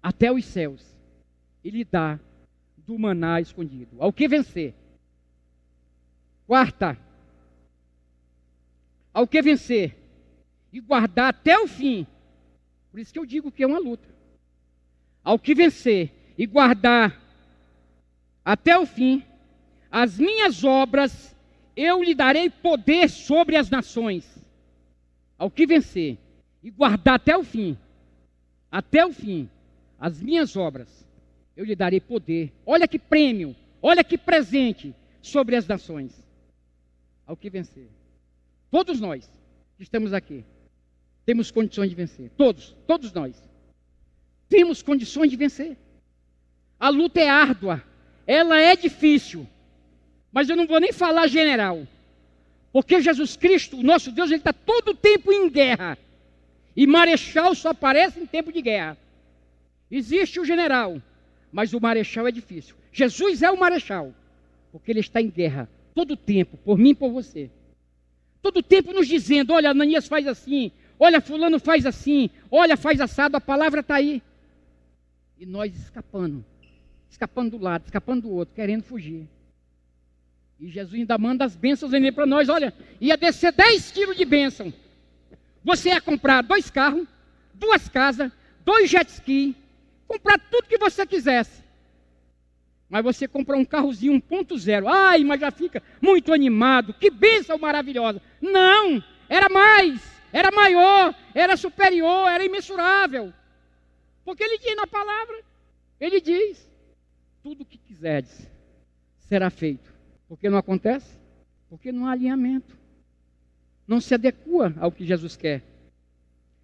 [0.02, 0.84] até os céus
[1.62, 2.18] e lhe dar
[2.76, 4.02] do maná escondido.
[4.02, 4.74] Ao que vencer.
[6.44, 6.98] Quarta,
[9.14, 9.96] ao que vencer
[10.72, 12.04] e guardar até o fim.
[12.90, 14.08] Por isso que eu digo que é uma luta.
[15.22, 17.22] Ao que vencer e guardar
[18.44, 19.24] até o fim,
[19.88, 21.32] as minhas obras
[21.76, 24.36] eu lhe darei poder sobre as nações.
[25.38, 26.18] Ao que vencer
[26.60, 27.78] e guardar até o fim,
[28.72, 29.50] até o fim,
[30.00, 31.06] as minhas obras,
[31.54, 32.50] eu lhe darei poder.
[32.64, 36.18] Olha que prêmio, olha que presente sobre as nações.
[37.26, 37.86] Ao que vencer.
[38.70, 39.30] Todos nós
[39.76, 40.42] que estamos aqui
[41.26, 42.30] temos condições de vencer.
[42.36, 43.36] Todos, todos nós.
[44.48, 45.76] Temos condições de vencer.
[46.80, 47.82] A luta é árdua,
[48.26, 49.46] ela é difícil,
[50.32, 51.86] mas eu não vou nem falar general,
[52.72, 55.96] porque Jesus Cristo, o nosso Deus, ele está todo o tempo em guerra,
[56.76, 58.96] e marechal só aparece em tempo de guerra.
[59.90, 61.00] Existe o general,
[61.52, 62.74] mas o marechal é difícil.
[62.92, 64.14] Jesus é o marechal,
[64.70, 67.50] porque ele está em guerra todo o tempo, por mim e por você.
[68.40, 73.00] Todo o tempo nos dizendo: olha, Ananias faz assim, olha, Fulano faz assim, olha, faz
[73.00, 74.22] assado, a palavra está aí.
[75.38, 76.44] E nós escapando,
[77.10, 79.28] escapando do lado, escapando do outro, querendo fugir.
[80.58, 84.72] E Jesus ainda manda as bênçãos para nós: olha, ia descer 10 quilos de bênção.
[85.64, 87.06] Você ia comprar dois carros,
[87.54, 88.32] duas casas,
[88.64, 89.56] dois jet ski,
[90.06, 91.62] comprar tudo que você quisesse.
[92.88, 98.20] Mas você comprar um carrozinho 1.0, ai, mas já fica muito animado, que bênção maravilhosa.
[98.40, 103.32] Não, era mais, era maior, era superior, era imensurável.
[104.24, 105.42] Porque ele diz na palavra,
[105.98, 106.68] ele diz:
[107.42, 108.46] tudo o que quiserdes
[109.28, 109.92] será feito.
[110.28, 111.18] Porque não acontece?
[111.68, 112.76] Porque não há alinhamento.
[113.92, 115.62] Não se adequa ao que Jesus quer.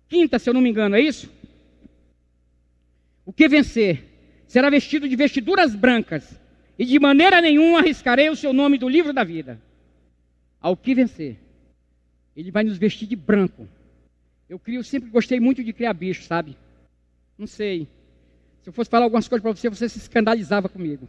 [0.09, 1.31] Quinta, se eu não me engano, é isso?
[3.27, 4.03] O que vencer
[4.47, 6.41] será vestido de vestiduras brancas,
[6.79, 9.61] e de maneira nenhuma arriscarei o seu nome do livro da vida.
[10.59, 11.37] Ao que vencer,
[12.35, 13.69] ele vai nos vestir de branco.
[14.49, 16.57] Eu crio, sempre gostei muito de criar bicho, sabe?
[17.37, 17.87] Não sei.
[18.63, 21.07] Se eu fosse falar algumas coisas para você, você se escandalizava comigo.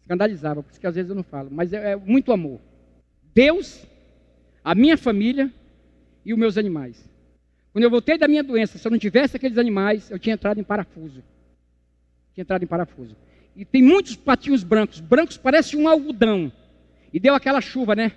[0.00, 1.50] Escandalizava, por isso que às vezes eu não falo.
[1.52, 2.58] Mas é, é muito amor.
[3.34, 3.86] Deus,
[4.64, 5.52] a minha família
[6.24, 7.08] e os meus animais.
[7.72, 10.60] Quando eu voltei da minha doença, se eu não tivesse aqueles animais, eu tinha entrado
[10.60, 11.22] em parafuso.
[12.34, 13.16] Tinha entrado em parafuso.
[13.56, 15.00] E tem muitos patinhos brancos.
[15.00, 16.52] Brancos parece um algodão.
[17.12, 18.12] E deu aquela chuva, né?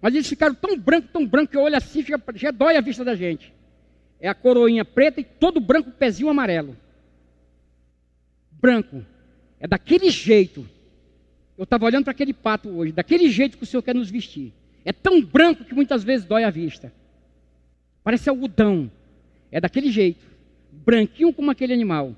[0.00, 2.80] Mas eles ficaram tão brancos, tão brancos, que eu olho assim, já, já dói a
[2.80, 3.52] vista da gente.
[4.18, 6.76] É a coroinha preta e todo branco, pezinho amarelo.
[8.52, 9.04] Branco.
[9.58, 10.66] É daquele jeito.
[11.56, 14.54] Eu estava olhando para aquele pato hoje, daquele jeito que o Senhor quer nos vestir.
[14.84, 16.92] É tão branco que muitas vezes dói a vista.
[18.02, 18.90] Parece algodão.
[19.52, 20.24] É daquele jeito,
[20.72, 22.14] branquinho como aquele animal,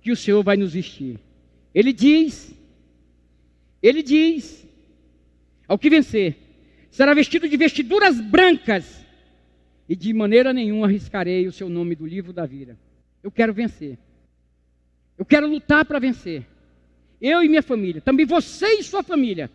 [0.00, 1.18] que o Senhor vai nos vestir.
[1.74, 2.54] Ele diz,
[3.82, 4.66] ele diz,
[5.68, 6.36] ao que vencer,
[6.90, 9.02] será vestido de vestiduras brancas,
[9.88, 12.78] e de maneira nenhuma arriscarei o seu nome do livro da vida.
[13.22, 13.98] Eu quero vencer.
[15.18, 16.46] Eu quero lutar para vencer.
[17.20, 19.50] Eu e minha família, também você e sua família,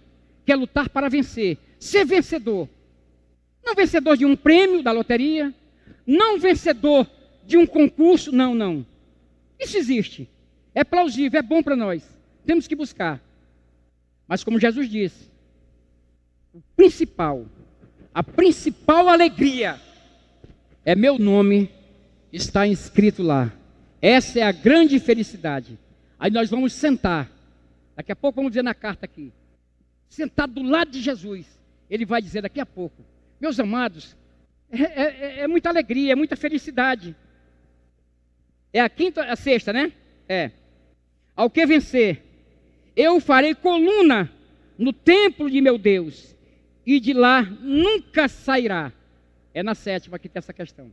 [0.46, 2.70] quer lutar para vencer, ser vencedor.
[3.63, 5.54] Não vencedor de um prêmio da loteria,
[6.06, 7.10] não vencedor
[7.46, 8.86] de um concurso, não, não.
[9.60, 10.30] Isso existe.
[10.73, 12.08] É plausível, é bom para nós.
[12.46, 13.21] Temos que buscar.
[14.28, 15.30] Mas como Jesus disse,
[16.54, 17.46] o principal,
[18.13, 19.80] a principal alegria
[20.86, 21.69] é meu nome
[22.32, 23.52] está inscrito lá.
[24.02, 25.78] Essa é a grande felicidade.
[26.19, 27.30] Aí nós vamos sentar.
[27.96, 29.34] Daqui a pouco vamos dizer na carta aqui.
[30.08, 31.57] Sentado do lado de Jesus.
[31.90, 33.04] Ele vai dizer daqui a pouco:
[33.40, 34.15] Meus amados,
[34.71, 37.15] é, é, é, é muita alegria, é muita felicidade.
[38.73, 39.92] É a quinta, a sexta, né?
[40.27, 40.52] É.
[41.35, 42.23] Ao que vencer,
[42.96, 44.31] eu farei coluna
[44.77, 46.35] no templo de meu Deus,
[46.85, 48.92] e de lá nunca sairá.
[49.54, 50.92] É na sétima que tem essa questão.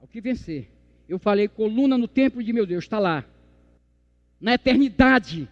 [0.00, 0.68] Ao que vencer,
[1.08, 3.24] Eu falei, coluna no templo de meu Deus, está lá.
[4.40, 5.48] Na eternidade.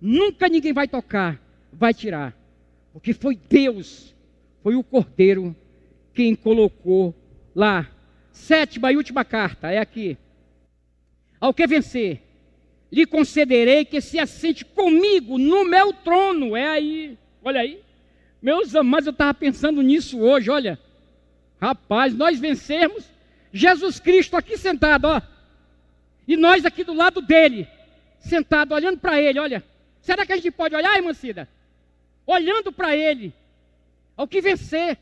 [0.00, 1.40] Nunca ninguém vai tocar,
[1.72, 2.34] vai tirar.
[3.00, 4.14] Porque foi Deus,
[4.62, 5.56] foi o Cordeiro
[6.12, 7.14] quem colocou
[7.54, 7.88] lá.
[8.30, 10.18] Sétima e última carta, é aqui.
[11.40, 12.20] Ao que vencer,
[12.92, 16.54] lhe concederei que se assente comigo no meu trono.
[16.54, 17.80] É aí, olha aí.
[18.42, 20.78] Meus amados, eu estava pensando nisso hoje, olha.
[21.58, 23.04] Rapaz, nós vencermos
[23.50, 25.22] Jesus Cristo aqui sentado, ó.
[26.28, 27.66] E nós aqui do lado dele,
[28.18, 29.64] sentado, olhando para ele, olha.
[30.02, 31.48] Será que a gente pode olhar, irmã Cida?
[32.30, 33.34] Olhando para ele,
[34.16, 34.96] ao que vencer,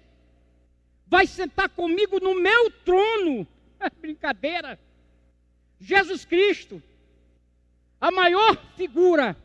[1.07, 3.47] vai sentar comigo no meu trono.
[3.81, 4.77] É brincadeira.
[5.79, 6.83] Jesus Cristo,
[8.01, 9.37] a maior figura,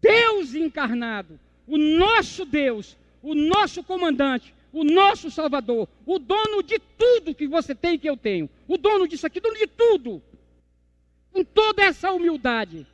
[0.00, 7.34] Deus encarnado, o nosso Deus, o nosso comandante, o nosso Salvador, o dono de tudo
[7.34, 10.22] que você tem e que eu tenho, o dono disso aqui, dono de tudo,
[11.32, 12.86] com toda essa humildade,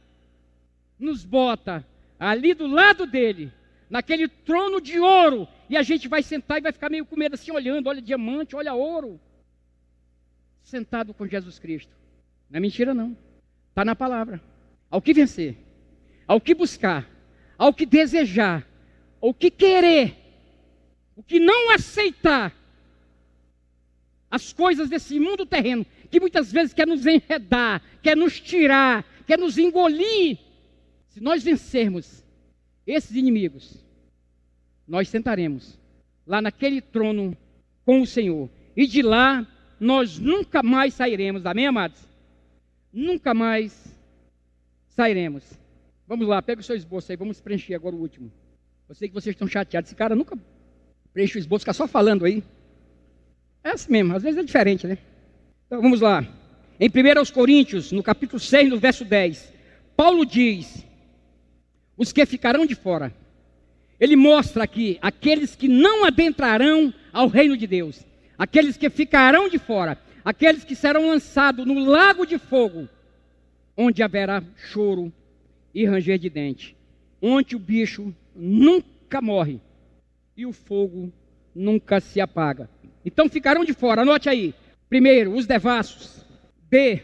[0.98, 1.86] nos bota
[2.20, 3.50] ali do lado dele,
[3.88, 7.34] naquele trono de ouro, e a gente vai sentar e vai ficar meio com medo
[7.34, 9.18] assim, olhando, olha diamante, olha ouro,
[10.62, 11.92] sentado com Jesus Cristo.
[12.50, 13.16] Não é mentira, não.
[13.70, 14.40] Está na palavra.
[14.90, 15.56] Ao que vencer,
[16.28, 17.08] ao que buscar,
[17.56, 18.66] ao que desejar,
[19.20, 20.16] ao que querer,
[21.16, 22.54] o que não aceitar,
[24.30, 29.38] as coisas desse mundo terreno, que muitas vezes quer nos enredar, quer nos tirar, quer
[29.38, 30.38] nos engolir.
[31.10, 32.24] Se nós vencermos
[32.86, 33.84] esses inimigos,
[34.88, 35.78] nós sentaremos
[36.26, 37.36] lá naquele trono
[37.84, 39.46] com o Senhor, e de lá
[39.78, 42.10] nós nunca mais sairemos, amém, amados?
[42.92, 43.96] nunca mais
[44.88, 45.44] sairemos.
[46.06, 48.30] Vamos lá, pega o seu esboço aí, vamos preencher agora o último.
[48.88, 50.36] Eu sei que vocês estão chateados, esse cara nunca
[51.12, 52.42] preenche o esboço, fica só falando aí.
[53.62, 54.98] É assim mesmo, às vezes é diferente, né?
[55.66, 56.26] Então vamos lá.
[56.78, 59.52] Em 1 Coríntios, no capítulo 6, no verso 10,
[59.96, 60.84] Paulo diz:
[62.00, 63.14] os que ficarão de fora.
[64.00, 68.04] Ele mostra aqui aqueles que não adentrarão ao reino de Deus,
[68.36, 72.88] aqueles que ficarão de fora aqueles que serão lançados no lago de fogo,
[73.76, 75.12] onde haverá choro
[75.74, 76.76] e ranger de dente,
[77.20, 79.60] onde o bicho nunca morre
[80.36, 81.12] e o fogo
[81.54, 82.68] nunca se apaga.
[83.04, 84.54] Então ficarão de fora, anote aí.
[84.88, 86.24] Primeiro, os devassos.
[86.68, 87.02] B,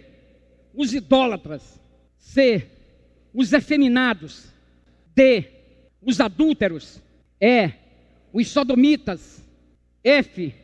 [0.75, 1.81] os idólatras.
[2.17, 2.67] C,
[3.33, 4.53] os efeminados.
[5.17, 5.45] D,
[6.01, 7.03] os adúlteros.
[7.41, 7.73] E,
[8.33, 9.43] os sodomitas.
[10.05, 10.55] F,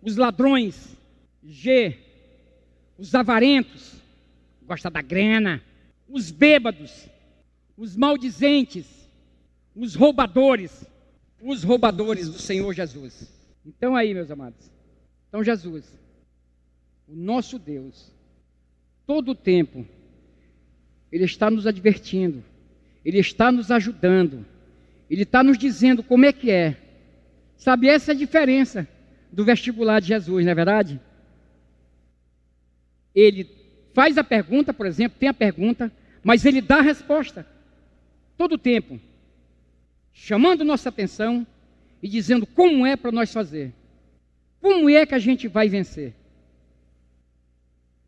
[0.00, 0.96] os ladrões.
[1.42, 1.96] G,
[2.98, 3.94] os avarentos,
[4.62, 5.62] gosta da grana,
[6.08, 7.08] os bêbados,
[7.76, 8.86] os maldizentes,
[9.74, 10.84] os roubadores,
[11.40, 13.32] os roubadores do Senhor Jesus.
[13.64, 14.70] Então aí, meus amados.
[15.28, 15.84] Então Jesus,
[17.06, 18.10] o nosso Deus,
[19.06, 19.86] todo o tempo,
[21.12, 22.42] Ele está nos advertindo,
[23.06, 24.44] Ele está nos ajudando,
[25.08, 26.76] Ele está nos dizendo como é que é.
[27.56, 28.86] Sabe, essa é a diferença
[29.32, 31.00] do vestibular de Jesus, não é verdade?
[33.16, 33.48] ele
[33.94, 35.90] faz a pergunta, por exemplo, tem a pergunta,
[36.22, 37.46] mas ele dá a resposta.
[38.36, 39.00] Todo o tempo.
[40.12, 41.46] Chamando nossa atenção
[42.02, 43.72] e dizendo como é para nós fazer.
[44.60, 46.12] Como é que a gente vai vencer?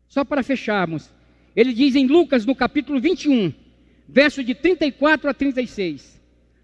[0.07, 1.09] Só para fecharmos,
[1.55, 3.51] ele diz em Lucas, no capítulo 21,
[4.11, 6.19] verso de 34 a 36.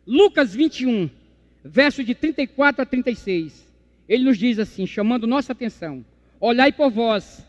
[0.05, 1.09] Lucas 21,
[1.63, 3.65] verso de 34 a 36.
[4.09, 6.03] Ele nos diz assim, chamando nossa atenção:
[6.39, 7.45] Olhai por vós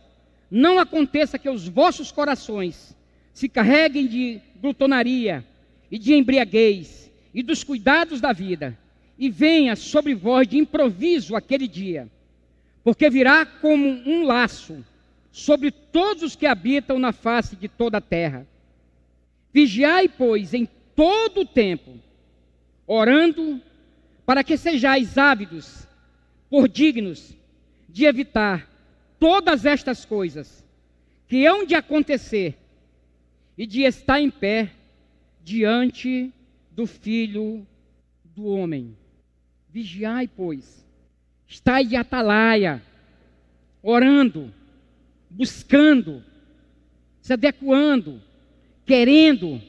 [0.50, 2.94] não aconteça que os vossos corações
[3.32, 5.44] se carreguem de glutonaria
[5.90, 8.78] e de embriaguez e dos cuidados da vida,
[9.18, 12.08] e venha sobre vós de improviso aquele dia,
[12.84, 14.84] porque virá como um laço
[15.32, 18.46] sobre todos os que habitam na face de toda a terra.
[19.56, 21.98] Vigiai, pois, em todo o tempo,
[22.86, 23.58] orando,
[24.26, 25.88] para que sejais ávidos,
[26.50, 27.34] por dignos
[27.88, 28.70] de evitar
[29.18, 30.62] todas estas coisas
[31.26, 32.54] que hão de acontecer
[33.56, 34.72] e de estar em pé
[35.42, 36.30] diante
[36.70, 37.66] do Filho
[38.22, 38.94] do Homem.
[39.70, 40.86] Vigiai, pois,
[41.48, 42.82] estai de atalaia,
[43.82, 44.52] orando,
[45.30, 46.22] buscando,
[47.22, 48.20] se adequando,
[48.86, 49.60] querendo,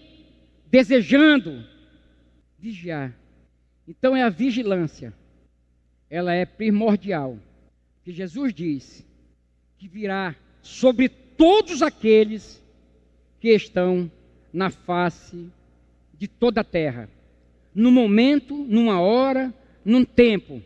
[0.68, 1.66] desejando,
[2.58, 3.14] vigiar.
[3.88, 5.14] Então é a vigilância,
[6.10, 7.38] ela é primordial.
[8.04, 9.06] Que Jesus disse:
[9.78, 12.64] que virá sobre todos aqueles
[13.40, 14.10] que estão
[14.54, 15.50] na face
[16.14, 17.10] de toda a terra.
[17.74, 19.54] No momento, numa hora,
[19.86, 20.62] num tempo,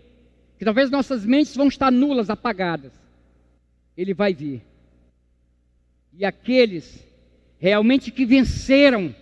[0.57, 2.93] que talvez nossas mentes vão estar nulas, apagadas.
[3.97, 4.61] Ele vai vir
[6.13, 7.05] E aqueles
[7.61, 9.13] realmente que venceram,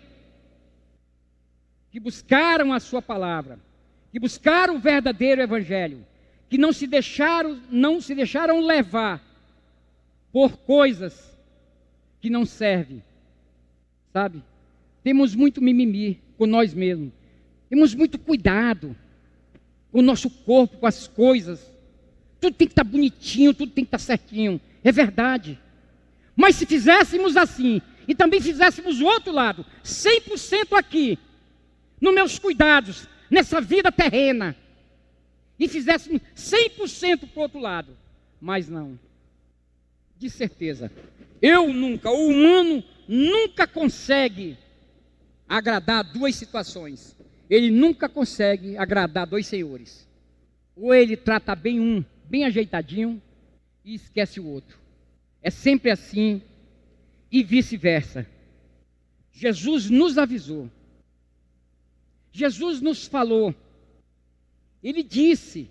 [1.92, 3.60] que buscaram a sua palavra,
[4.14, 6.08] que buscaram o verdadeiro evangelho,
[6.50, 9.22] que não se deixaram, não se deixaram levar
[10.32, 11.38] por coisas
[12.22, 13.04] que não servem.
[14.14, 14.42] Sabe?
[15.04, 17.12] Temos muito mimimi com nós mesmos.
[17.70, 18.96] Temos muito cuidado
[19.92, 21.70] com o nosso corpo, com as coisas.
[22.40, 24.62] Tudo tem que estar bonitinho, tudo tem que estar certinho.
[24.82, 25.60] É verdade.
[26.38, 31.20] Mas se fizéssemos assim, e também fizéssemos o outro lado, 100% aqui,
[32.02, 34.56] nos meus cuidados, nessa vida terrena,
[35.60, 37.96] e fizéssemos 100% para o outro lado,
[38.42, 39.00] mas não.
[40.18, 40.92] De certeza,
[41.40, 44.58] eu nunca, o humano nunca consegue
[45.48, 47.16] agradar duas situações.
[47.48, 50.08] Ele nunca consegue agradar dois senhores.
[50.76, 53.22] Ou ele trata bem um, bem ajeitadinho,
[53.86, 54.80] e esquece o outro.
[55.44, 56.42] É sempre assim
[57.32, 58.26] e vice-versa.
[59.32, 60.70] Jesus nos avisou.
[62.32, 63.54] Jesus nos falou.
[64.84, 65.70] Ele disse: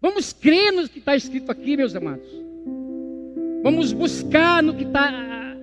[0.00, 2.28] Vamos crer no que está escrito aqui, meus amados.
[3.62, 5.56] Vamos buscar no que está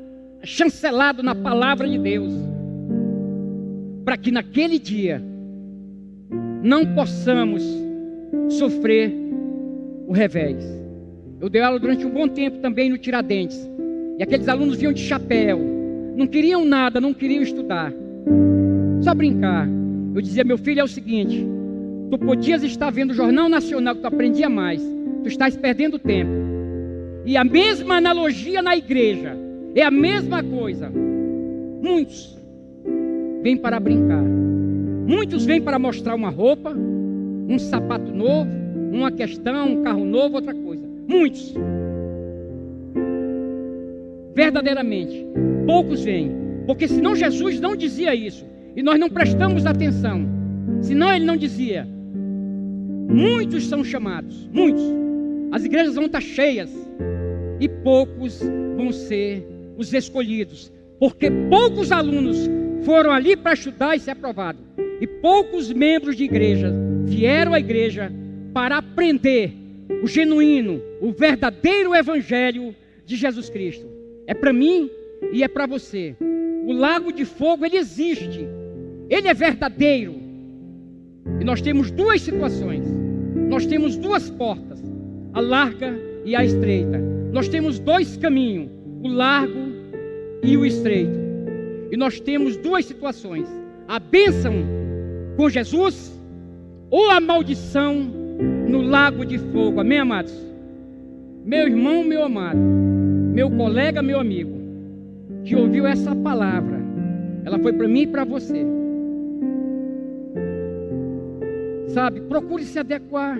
[0.43, 2.33] chancelado na palavra de Deus.
[4.03, 5.21] Para que naquele dia
[6.61, 7.63] não possamos
[8.49, 9.13] sofrer
[10.07, 10.63] o revés.
[11.39, 13.69] Eu dei aula durante um bom tempo também no Tiradentes.
[14.17, 15.59] E aqueles alunos vinham de chapéu.
[16.15, 17.91] Não queriam nada, não queriam estudar.
[19.01, 19.67] Só brincar.
[20.13, 21.45] Eu dizia, meu filho, é o seguinte:
[22.09, 24.81] tu podias estar vendo o Jornal Nacional que tu aprendia mais.
[25.23, 26.31] Tu estás perdendo tempo.
[27.25, 29.35] E a mesma analogia na igreja.
[29.75, 30.89] É a mesma coisa.
[31.81, 32.37] Muitos
[33.41, 34.23] vêm para brincar.
[35.05, 38.49] Muitos vêm para mostrar uma roupa, um sapato novo,
[38.91, 40.87] uma questão, um carro novo, outra coisa.
[41.07, 41.53] Muitos.
[44.35, 45.25] Verdadeiramente.
[45.65, 46.31] Poucos vêm.
[46.67, 48.45] Porque senão Jesus não dizia isso.
[48.75, 50.27] E nós não prestamos atenção.
[50.81, 51.87] Senão ele não dizia.
[53.09, 54.49] Muitos são chamados.
[54.51, 54.83] Muitos.
[55.51, 56.69] As igrejas vão estar cheias.
[57.59, 58.41] E poucos
[58.75, 60.71] vão ser os escolhidos.
[60.99, 62.49] Porque poucos alunos
[62.83, 64.61] foram ali para estudar e ser aprovados.
[64.99, 66.73] E poucos membros de igreja
[67.05, 68.11] vieram à igreja
[68.53, 69.53] para aprender
[70.03, 72.75] o genuíno, o verdadeiro evangelho
[73.05, 73.94] de Jesus Cristo.
[74.27, 74.89] É para mim
[75.31, 76.15] e é para você.
[76.65, 78.47] O lago de fogo ele existe.
[79.09, 80.15] Ele é verdadeiro.
[81.39, 82.85] E nós temos duas situações.
[83.49, 84.83] Nós temos duas portas,
[85.33, 86.99] a larga e a estreita.
[87.31, 88.69] Nós temos dois caminhos,
[89.03, 89.59] o largo
[90.41, 91.19] e o estreito.
[91.91, 93.47] E nós temos duas situações:
[93.87, 94.53] a bênção
[95.37, 96.13] com Jesus
[96.89, 97.95] ou a maldição
[98.67, 99.79] no lago de fogo.
[99.79, 100.33] Amém, amados?
[101.43, 102.57] Meu irmão, meu amado,
[103.35, 104.57] meu colega, meu amigo,
[105.43, 106.79] que ouviu essa palavra,
[107.43, 108.65] ela foi para mim e para você.
[111.87, 113.37] Sabe, procure se adequar.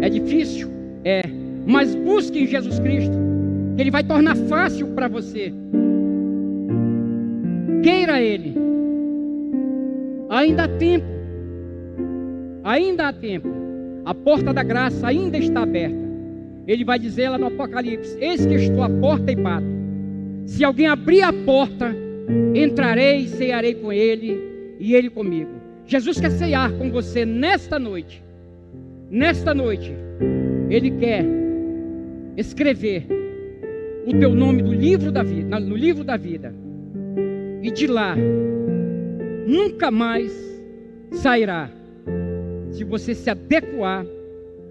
[0.00, 0.68] É difícil?
[1.04, 1.22] É.
[1.64, 3.16] Mas busque em Jesus Cristo,
[3.76, 5.52] que Ele vai tornar fácil para você.
[7.84, 8.56] Queira Ele.
[10.30, 11.06] Ainda há tempo.
[12.64, 13.48] Ainda há tempo.
[14.04, 16.07] A porta da graça ainda está aberta.
[16.68, 19.66] Ele vai dizer lá no Apocalipse: Eis que estou à porta e bato.
[20.44, 21.96] Se alguém abrir a porta,
[22.54, 24.38] entrarei e cearei com ele
[24.78, 25.50] e ele comigo.
[25.86, 28.22] Jesus quer cear com você nesta noite.
[29.10, 29.90] Nesta noite,
[30.68, 31.24] Ele quer
[32.36, 33.06] escrever
[34.06, 36.54] o teu nome no livro da vida, no livro da vida.
[37.62, 38.14] E de lá
[39.46, 40.30] nunca mais
[41.10, 41.70] sairá
[42.70, 44.04] se você se adequar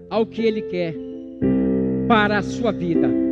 [0.08, 1.07] ao que Ele quer
[2.08, 3.27] para a sua vida.